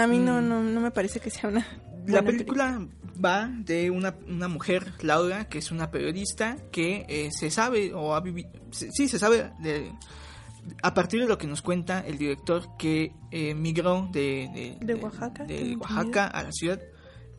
A 0.03 0.07
mí 0.07 0.19
no, 0.19 0.41
Mm. 0.41 0.49
no, 0.49 0.63
no 0.63 0.81
me 0.81 0.91
parece 0.91 1.19
que 1.19 1.29
sea 1.29 1.49
una... 1.49 1.65
La 2.07 2.21
película 2.21 2.85
va 3.23 3.49
de 3.51 3.89
una, 3.89 4.13
una 4.27 4.47
mujer, 4.47 4.93
Laura, 5.01 5.45
que 5.49 5.57
es 5.57 5.71
una 5.71 5.89
periodista 5.89 6.57
que 6.71 7.05
eh, 7.09 7.29
se 7.31 7.49
sabe 7.49 7.93
o 7.93 8.13
ha 8.13 8.19
vivido, 8.21 8.49
sí, 8.71 9.07
se 9.07 9.17
sabe 9.17 9.51
de, 9.59 9.91
a 10.83 10.93
partir 10.93 11.21
de 11.21 11.27
lo 11.27 11.37
que 11.39 11.47
nos 11.47 11.63
cuenta 11.63 12.01
el 12.05 12.17
director 12.19 12.77
que 12.77 13.11
eh, 13.31 13.55
migró 13.55 14.07
de, 14.11 14.77
De 14.81 14.93
Oaxaca, 14.95 15.45
de 15.45 15.57
tengo 15.57 15.81
Oaxaca 15.81 16.27
a 16.27 16.43
la 16.43 16.51
ciudad 16.51 16.79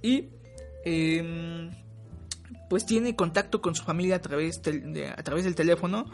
y 0.02 0.30
eh, 0.84 1.70
pues 2.68 2.84
tiene 2.86 3.14
contacto 3.14 3.60
con 3.60 3.74
su 3.76 3.84
familia 3.84 4.16
a 4.16 4.20
través, 4.20 4.60
de- 4.62 5.08
a 5.16 5.22
través 5.22 5.44
del 5.44 5.54
teléfono 5.54 6.06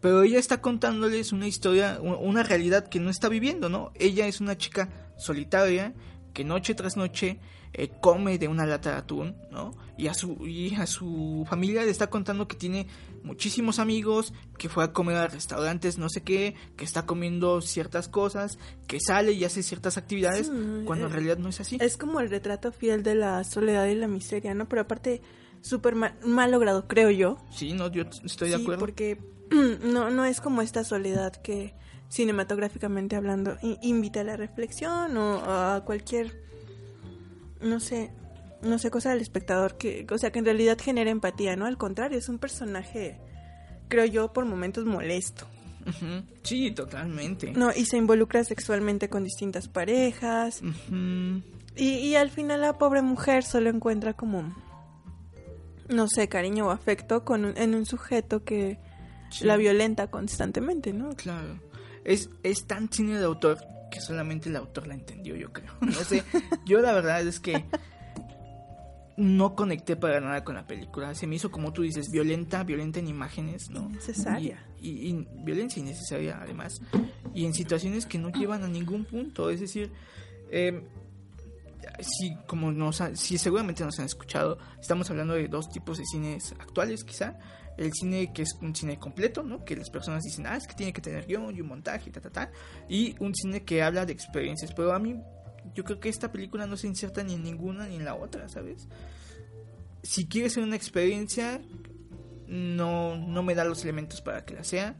pero 0.00 0.22
ella 0.22 0.38
está 0.38 0.62
contándoles 0.62 1.32
una 1.32 1.46
historia, 1.46 1.98
una 2.00 2.42
realidad 2.42 2.88
que 2.88 2.98
no 3.00 3.10
está 3.10 3.28
viviendo, 3.28 3.68
¿no? 3.68 3.92
Ella 3.94 4.26
es 4.28 4.40
una 4.40 4.56
chica 4.56 4.88
solitaria 5.20 5.94
que 6.32 6.44
noche 6.44 6.74
tras 6.74 6.96
noche 6.96 7.38
eh, 7.72 7.88
come 8.00 8.38
de 8.38 8.48
una 8.48 8.66
lata 8.66 8.90
de 8.90 8.96
atún, 8.96 9.36
¿no? 9.52 9.72
Y 9.96 10.08
a 10.08 10.14
su 10.14 10.46
y 10.46 10.74
a 10.74 10.86
su 10.86 11.46
familia 11.48 11.84
le 11.84 11.90
está 11.90 12.08
contando 12.08 12.48
que 12.48 12.56
tiene 12.56 12.88
muchísimos 13.22 13.78
amigos, 13.78 14.32
que 14.58 14.68
fue 14.68 14.82
a 14.82 14.92
comer 14.92 15.16
a 15.16 15.28
restaurantes, 15.28 15.98
no 15.98 16.08
sé 16.08 16.22
qué, 16.22 16.54
que 16.76 16.84
está 16.84 17.06
comiendo 17.06 17.60
ciertas 17.60 18.08
cosas, 18.08 18.58
que 18.88 18.98
sale 19.00 19.32
y 19.32 19.44
hace 19.44 19.62
ciertas 19.62 19.98
actividades, 19.98 20.46
Sí, 20.48 20.82
cuando 20.84 21.06
en 21.06 21.12
realidad 21.12 21.38
no 21.38 21.48
es 21.48 21.60
así. 21.60 21.78
Es 21.80 21.96
como 21.96 22.20
el 22.20 22.30
retrato 22.30 22.72
fiel 22.72 23.02
de 23.02 23.14
la 23.14 23.44
soledad 23.44 23.86
y 23.86 23.94
la 23.94 24.08
miseria, 24.08 24.54
¿no? 24.54 24.68
Pero 24.68 24.82
aparte, 24.82 25.22
súper 25.60 25.94
mal, 25.94 26.16
mal 26.24 26.50
logrado, 26.50 26.88
creo 26.88 27.10
yo. 27.10 27.36
Sí, 27.50 27.72
no, 27.72 27.88
yo 27.88 28.04
estoy 28.24 28.50
de 28.50 28.56
acuerdo. 28.56 28.80
porque 28.80 29.18
no, 29.84 30.10
no 30.10 30.24
es 30.24 30.40
como 30.40 30.62
esta 30.62 30.82
soledad 30.82 31.34
que 31.36 31.74
cinematográficamente 32.10 33.16
hablando 33.16 33.56
invita 33.80 34.20
a 34.20 34.24
la 34.24 34.36
reflexión 34.36 35.16
o 35.16 35.40
a 35.46 35.82
cualquier, 35.86 36.42
no 37.62 37.80
sé, 37.80 38.10
no 38.62 38.78
sé, 38.78 38.90
cosa 38.90 39.10
del 39.10 39.20
espectador 39.22 39.78
que, 39.78 40.06
o 40.10 40.18
sea, 40.18 40.30
que 40.30 40.40
en 40.40 40.44
realidad 40.44 40.76
genera 40.78 41.10
empatía, 41.10 41.56
¿no? 41.56 41.64
Al 41.64 41.78
contrario, 41.78 42.18
es 42.18 42.28
un 42.28 42.38
personaje, 42.38 43.18
creo 43.88 44.04
yo, 44.04 44.32
por 44.34 44.44
momentos 44.44 44.84
molesto. 44.84 45.46
Sí, 46.42 46.70
totalmente. 46.72 47.52
No, 47.52 47.70
y 47.74 47.86
se 47.86 47.96
involucra 47.96 48.44
sexualmente 48.44 49.08
con 49.08 49.24
distintas 49.24 49.66
parejas. 49.68 50.60
Y, 51.76 51.88
y 51.88 52.16
al 52.16 52.28
final 52.30 52.60
la 52.60 52.76
pobre 52.76 53.00
mujer 53.00 53.44
solo 53.44 53.70
encuentra 53.70 54.12
como, 54.14 54.54
no 55.88 56.06
sé, 56.08 56.28
cariño 56.28 56.66
o 56.66 56.70
afecto 56.70 57.24
con 57.24 57.44
un- 57.46 57.56
en 57.56 57.74
un 57.74 57.86
sujeto 57.86 58.44
que 58.44 58.78
Sí. 59.30 59.44
la 59.44 59.56
violenta 59.56 60.08
constantemente, 60.10 60.92
¿no? 60.92 61.10
Claro. 61.16 61.58
Es, 62.04 62.30
es 62.42 62.66
tan 62.66 62.90
cine 62.92 63.18
de 63.18 63.24
autor 63.24 63.58
que 63.90 64.00
solamente 64.00 64.48
el 64.48 64.56
autor 64.56 64.86
la 64.86 64.94
entendió, 64.94 65.36
yo 65.36 65.52
creo. 65.52 65.72
No 65.80 65.92
sé. 65.92 66.22
yo 66.66 66.80
la 66.80 66.92
verdad 66.92 67.20
es 67.26 67.40
que 67.40 67.64
no 69.16 69.54
conecté 69.54 69.96
para 69.96 70.20
nada 70.20 70.44
con 70.44 70.54
la 70.54 70.66
película. 70.66 71.14
Se 71.14 71.26
me 71.26 71.36
hizo, 71.36 71.50
como 71.50 71.72
tú 71.72 71.82
dices, 71.82 72.10
violenta, 72.10 72.64
violenta 72.64 73.00
en 73.00 73.08
imágenes, 73.08 73.68
¿no? 73.68 73.80
Innecesaria. 73.90 74.64
Y, 74.80 74.90
y- 74.90 75.08
y 75.10 75.26
violencia 75.44 75.80
innecesaria, 75.80 76.38
además. 76.40 76.80
Y 77.34 77.44
en 77.44 77.52
situaciones 77.52 78.06
que 78.06 78.18
no 78.18 78.30
llevan 78.30 78.62
a 78.64 78.68
ningún 78.68 79.04
punto. 79.04 79.50
Es 79.50 79.60
decir, 79.60 79.92
eh, 80.50 80.82
si, 82.00 82.34
como 82.46 82.72
nos 82.72 83.02
ha- 83.02 83.14
si 83.14 83.36
seguramente 83.36 83.84
nos 83.84 83.98
han 83.98 84.06
escuchado, 84.06 84.56
estamos 84.80 85.10
hablando 85.10 85.34
de 85.34 85.48
dos 85.48 85.68
tipos 85.70 85.98
de 85.98 86.06
cines 86.06 86.52
actuales, 86.58 87.04
quizá. 87.04 87.38
El 87.80 87.92
cine 87.94 88.30
que 88.32 88.42
es 88.42 88.54
un 88.60 88.76
cine 88.76 88.98
completo, 88.98 89.42
¿no? 89.42 89.64
Que 89.64 89.74
las 89.74 89.88
personas 89.88 90.22
dicen, 90.22 90.46
ah, 90.46 90.56
es 90.56 90.66
que 90.66 90.74
tiene 90.74 90.92
que 90.92 91.00
tener 91.00 91.26
guion 91.26 91.56
y 91.56 91.62
un 91.62 91.68
montaje, 91.68 92.10
ta, 92.10 92.20
ta, 92.20 92.28
ta. 92.28 92.52
Y 92.88 93.16
un 93.20 93.34
cine 93.34 93.64
que 93.64 93.82
habla 93.82 94.04
de 94.04 94.12
experiencias. 94.12 94.74
Pero 94.74 94.92
a 94.92 94.98
mí, 94.98 95.18
yo 95.74 95.82
creo 95.84 95.98
que 95.98 96.10
esta 96.10 96.30
película 96.30 96.66
no 96.66 96.76
se 96.76 96.86
inserta 96.86 97.22
ni 97.22 97.34
en 97.34 97.42
ninguna 97.42 97.86
ni 97.86 97.96
en 97.96 98.04
la 98.04 98.14
otra, 98.14 98.48
¿sabes? 98.50 98.86
Si 100.02 100.26
quiere 100.26 100.50
ser 100.50 100.62
una 100.62 100.76
experiencia, 100.76 101.62
no, 102.46 103.16
no 103.16 103.42
me 103.42 103.54
da 103.54 103.64
los 103.64 103.82
elementos 103.82 104.20
para 104.20 104.44
que 104.44 104.54
la 104.54 104.64
sea. 104.64 104.94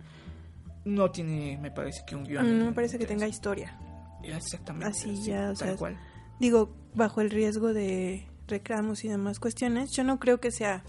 No 0.87 1.11
tiene, 1.11 1.59
me 1.59 1.71
parece 1.71 2.03
que 2.07 2.17
un 2.17 2.25
guion. 2.25 2.59
no 2.59 2.65
me 2.65 2.73
parece 2.73 2.99
que 2.99 3.05
tenga 3.05 3.29
historia. 3.29 3.79
Exactamente. 4.23 4.87
Así 4.87 5.17
sí, 5.17 5.25
ya, 5.25 5.51
o 5.51 5.55
tal 5.55 5.69
sea, 5.69 5.77
cual. 5.77 5.99
Digo, 6.39 6.75
bajo 6.95 7.21
el 7.21 7.29
riesgo 7.29 7.75
de 7.75 8.27
reclamos 8.47 9.05
y 9.05 9.09
demás 9.09 9.39
cuestiones, 9.39 9.91
yo 9.93 10.05
no 10.05 10.19
creo 10.19 10.41
que 10.41 10.51
sea 10.51 10.83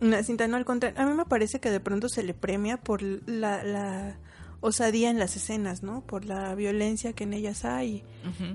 una 0.00 0.22
cinta, 0.22 0.46
no 0.48 0.56
al 0.56 0.64
contrario. 0.64 1.00
A 1.00 1.06
mí 1.06 1.14
me 1.14 1.24
parece 1.24 1.60
que 1.60 1.70
de 1.70 1.80
pronto 1.80 2.08
se 2.08 2.22
le 2.22 2.34
premia 2.34 2.76
por 2.78 3.02
la, 3.02 3.62
la 3.64 4.18
osadía 4.60 5.10
en 5.10 5.18
las 5.18 5.36
escenas, 5.36 5.82
¿no? 5.82 6.02
Por 6.06 6.24
la 6.24 6.54
violencia 6.54 7.12
que 7.12 7.24
en 7.24 7.32
ellas 7.34 7.64
hay. 7.64 8.02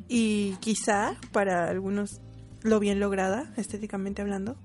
Y 0.08 0.56
quizá 0.60 1.16
para 1.32 1.70
algunos 1.70 2.22
lo 2.62 2.80
bien 2.80 3.00
lograda, 3.00 3.54
estéticamente 3.58 4.22
hablando, 4.22 4.58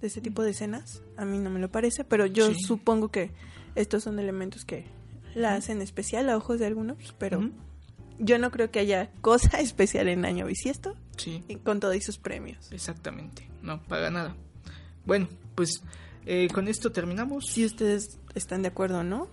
de 0.00 0.06
este 0.06 0.20
tipo 0.20 0.42
de 0.42 0.50
escenas. 0.50 1.02
A 1.16 1.24
mí 1.24 1.38
no 1.38 1.50
me 1.50 1.60
lo 1.60 1.70
parece, 1.70 2.04
pero 2.04 2.26
yo 2.26 2.52
Sí. 2.52 2.60
supongo 2.62 3.08
que 3.08 3.30
estos 3.74 4.04
son 4.04 4.18
elementos 4.18 4.64
que 4.64 4.86
la 5.34 5.54
hacen 5.54 5.82
especial 5.82 6.28
a 6.30 6.36
ojos 6.36 6.58
de 6.58 6.66
algunos, 6.66 7.14
pero 7.18 7.50
yo 8.18 8.38
no 8.38 8.50
creo 8.50 8.70
que 8.70 8.80
haya 8.80 9.10
cosa 9.20 9.58
especial 9.60 10.08
en 10.08 10.24
Año 10.24 10.46
Bisiesto 10.46 10.94
Sí, 11.16 11.42
con 11.64 11.80
todos 11.80 12.02
sus 12.04 12.18
premios. 12.18 12.70
exactamente. 12.72 13.48
No, 13.62 13.82
para 13.84 14.10
nada. 14.10 14.36
Bueno, 15.04 15.28
pues 15.54 15.82
eh, 16.28 16.48
con 16.52 16.68
esto 16.68 16.92
terminamos. 16.92 17.46
Si 17.46 17.64
ustedes 17.64 18.18
están 18.34 18.62
de 18.62 18.68
acuerdo 18.68 18.98
o 19.00 19.02
no, 19.02 19.28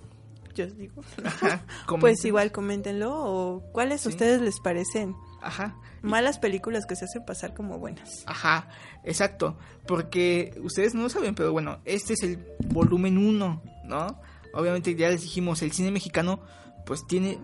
yo 0.56 0.66
os 0.66 0.78
digo. 0.78 1.04
Ajá, 1.24 1.66
pues 2.00 2.24
igual 2.26 2.52
coméntenlo 2.52 3.12
o 3.14 3.62
cuáles 3.74 4.02
Sí. 4.02 4.08
a 4.08 4.12
ustedes 4.12 4.42
les 4.42 4.60
parecen 4.62 5.16
Ajá, 5.42 5.76
malas 6.02 6.40
películas 6.40 6.86
que 6.86 6.96
se 6.96 7.06
hacen 7.06 7.26
pasar 7.26 7.54
como 7.54 7.78
buenas. 7.78 8.24
ajá, 8.26 8.70
exacto. 9.04 9.58
Porque 9.86 10.58
ustedes 10.64 10.96
no 10.96 11.02
lo 11.04 11.10
saben, 11.10 11.36
pero 11.36 11.52
bueno, 11.52 11.80
este 11.86 12.14
es 12.14 12.24
el 12.24 12.44
volumen 12.68 13.18
1, 13.18 13.62
¿no? 13.86 14.22
Obviamente 14.54 14.96
ya 14.96 15.10
les 15.10 15.22
dijimos, 15.22 15.62
el 15.62 15.72
cine 15.74 15.92
mexicano 15.92 16.40
pues 16.86 17.06
tiene 17.06 17.38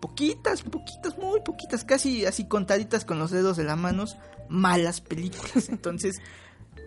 poquitas, 0.00 0.62
poquitas, 0.62 1.18
muy 1.18 1.40
poquitas, 1.40 1.84
casi 1.84 2.24
así 2.26 2.46
contaditas 2.46 3.04
con 3.04 3.18
los 3.18 3.30
dedos 3.30 3.56
de 3.56 3.64
las 3.64 3.76
manos, 3.78 4.16
malas 4.48 5.00
películas. 5.00 5.68
Entonces, 5.70 6.20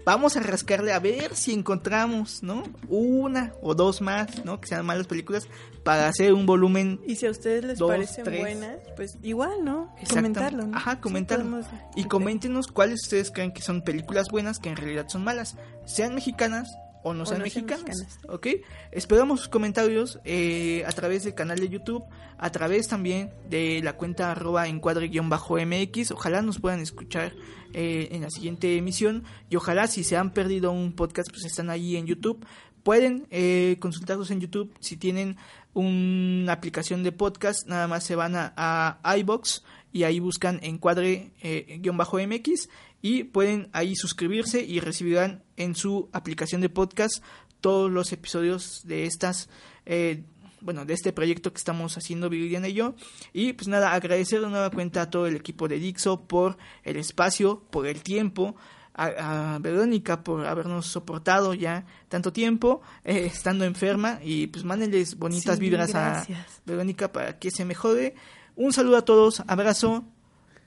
vamos 0.08 0.38
a 0.38 0.40
rascarle 0.40 0.94
a 0.94 1.00
ver 1.00 1.36
si 1.36 1.52
encontramos, 1.52 2.42
¿no? 2.42 2.64
Una 2.88 3.52
o 3.62 3.76
dos 3.76 4.00
más, 4.00 4.46
¿no? 4.46 4.62
Que 4.62 4.70
sean 4.70 4.86
malas 4.86 5.06
películas 5.06 5.50
para 5.84 6.08
hacer 6.08 6.32
un 6.32 6.46
volumen 6.46 7.02
Y 7.06 7.18
si 7.18 7.26
a 7.26 7.32
ustedes 7.32 7.66
les 7.66 7.78
Dos, 7.78 7.90
parecen 7.90 8.24
tres. 8.24 8.40
buenas, 8.40 8.78
pues 8.96 9.18
igual, 9.22 9.66
¿no? 9.66 9.94
Comentarlo. 10.10 10.66
¿no? 10.66 10.78
Ajá, 10.78 10.94
Sí, 10.94 10.98
comentarlo. 11.02 11.44
podemos- 11.44 11.66
Y 11.98 12.06
coméntenos 12.06 12.68
cuáles 12.68 13.04
ustedes 13.04 13.32
creen 13.32 13.52
que 13.52 13.62
son 13.62 13.82
películas 13.82 14.28
buenas 14.32 14.60
que 14.60 14.70
en 14.70 14.78
realidad 14.78 15.08
son 15.10 15.26
malas, 15.26 15.58
sean 15.86 16.16
mexicanas 16.16 16.74
o 17.04 17.14
no 17.14 17.24
O 17.24 17.26
sean 17.26 17.40
no 17.40 17.46
sean 17.46 17.66
mexicanas, 17.66 18.00
mexicanas. 18.00 18.20
¿ok? 18.30 18.48
Esperamos 18.92 19.40
sus 19.40 19.50
comentarios 19.50 20.20
eh, 20.26 20.84
a 20.86 20.92
través 20.92 21.24
del 21.24 21.34
canal 21.34 21.60
de 21.60 21.70
YouTube, 21.70 22.04
a 22.38 22.52
través 22.52 22.88
también 22.88 23.32
de 23.50 23.82
la 23.84 23.94
cuenta 23.94 24.32
arroba 24.32 24.68
encuadre-mx, 24.68 26.12
ojalá 26.12 26.42
nos 26.42 26.60
puedan 26.60 26.80
escuchar 26.80 27.34
eh, 27.74 28.10
en 28.12 28.22
la 28.22 28.30
siguiente 28.30 28.78
emisión 28.78 29.24
y 29.50 29.56
ojalá 29.56 29.88
si 29.88 30.04
se 30.04 30.18
han 30.18 30.32
perdido 30.32 30.72
un 30.72 30.94
podcast 30.94 31.30
pues 31.30 31.46
están 31.46 31.70
ahí 31.70 31.96
en 31.98 32.06
YouTube, 32.06 32.46
pueden 32.84 33.28
eh, 33.32 33.78
consultarlos 33.80 34.32
en 34.32 34.40
YouTube 34.40 34.74
si 34.80 34.98
tienen 34.98 35.38
una 35.74 36.54
aplicación 36.54 37.04
de 37.04 37.12
podcast, 37.12 37.68
nada 37.68 37.88
más 37.88 38.04
se 38.04 38.16
van 38.16 38.36
a, 38.36 38.54
a 38.56 39.18
iBox 39.18 39.64
y 39.98 40.04
ahí 40.04 40.20
buscan 40.20 40.60
encuadre-mx 40.62 42.70
y 43.02 43.24
pueden 43.24 43.70
ahí 43.74 43.96
suscribirse 43.96 44.64
y 44.64 44.80
recibirán 44.80 45.44
en 45.56 45.74
su 45.76 46.10
aplicación 46.14 46.62
de 46.62 46.70
podcast 46.70 47.24
todos 47.62 47.90
los 47.92 48.14
episodios 48.14 48.82
de 48.86 49.06
estas 49.06 49.50
eh, 49.88 50.24
bueno 50.62 50.86
de 50.86 50.94
este 50.94 51.14
proyecto 51.14 51.52
que 51.52 51.58
estamos 51.58 51.98
haciendo 51.98 52.30
Viridiana 52.30 52.68
y 52.68 52.74
yo. 52.74 52.94
Y 53.34 53.54
pues 53.54 53.68
nada 53.68 53.94
agradecer 53.94 54.42
de 54.42 54.50
nueva 54.50 54.70
cuenta 54.70 55.02
a 55.04 55.10
todo 55.10 55.26
el 55.26 55.36
equipo 55.36 55.68
de 55.68 55.80
Dixo 55.80 56.28
por 56.28 56.58
el 56.84 56.98
espacio 56.98 57.64
por 57.72 57.88
el 57.88 58.04
tiempo 58.04 58.56
a, 58.94 59.56
a 59.56 59.60
Verónica 59.60 60.24
por 60.24 60.46
habernos 60.46 60.88
soportado 60.88 61.54
ya 61.54 61.86
tanto 62.10 62.34
tiempo 62.34 62.82
eh, 63.04 63.26
estando 63.32 63.66
enferma. 63.66 64.20
Y 64.24 64.48
pues 64.48 64.64
mándenles 64.64 65.18
bonitas 65.18 65.56
Sí, 65.56 65.62
vibras 65.62 65.92
gracias. 65.92 66.40
a 66.40 66.46
Verónica 66.66 67.12
para 67.12 67.38
que 67.40 67.50
se 67.52 67.66
mejore 67.66 68.16
un 68.58 68.74
saludo 68.74 68.98
a 68.98 69.06
todos 69.06 69.44
abrazo 69.48 70.04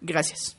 gracias 0.01 0.57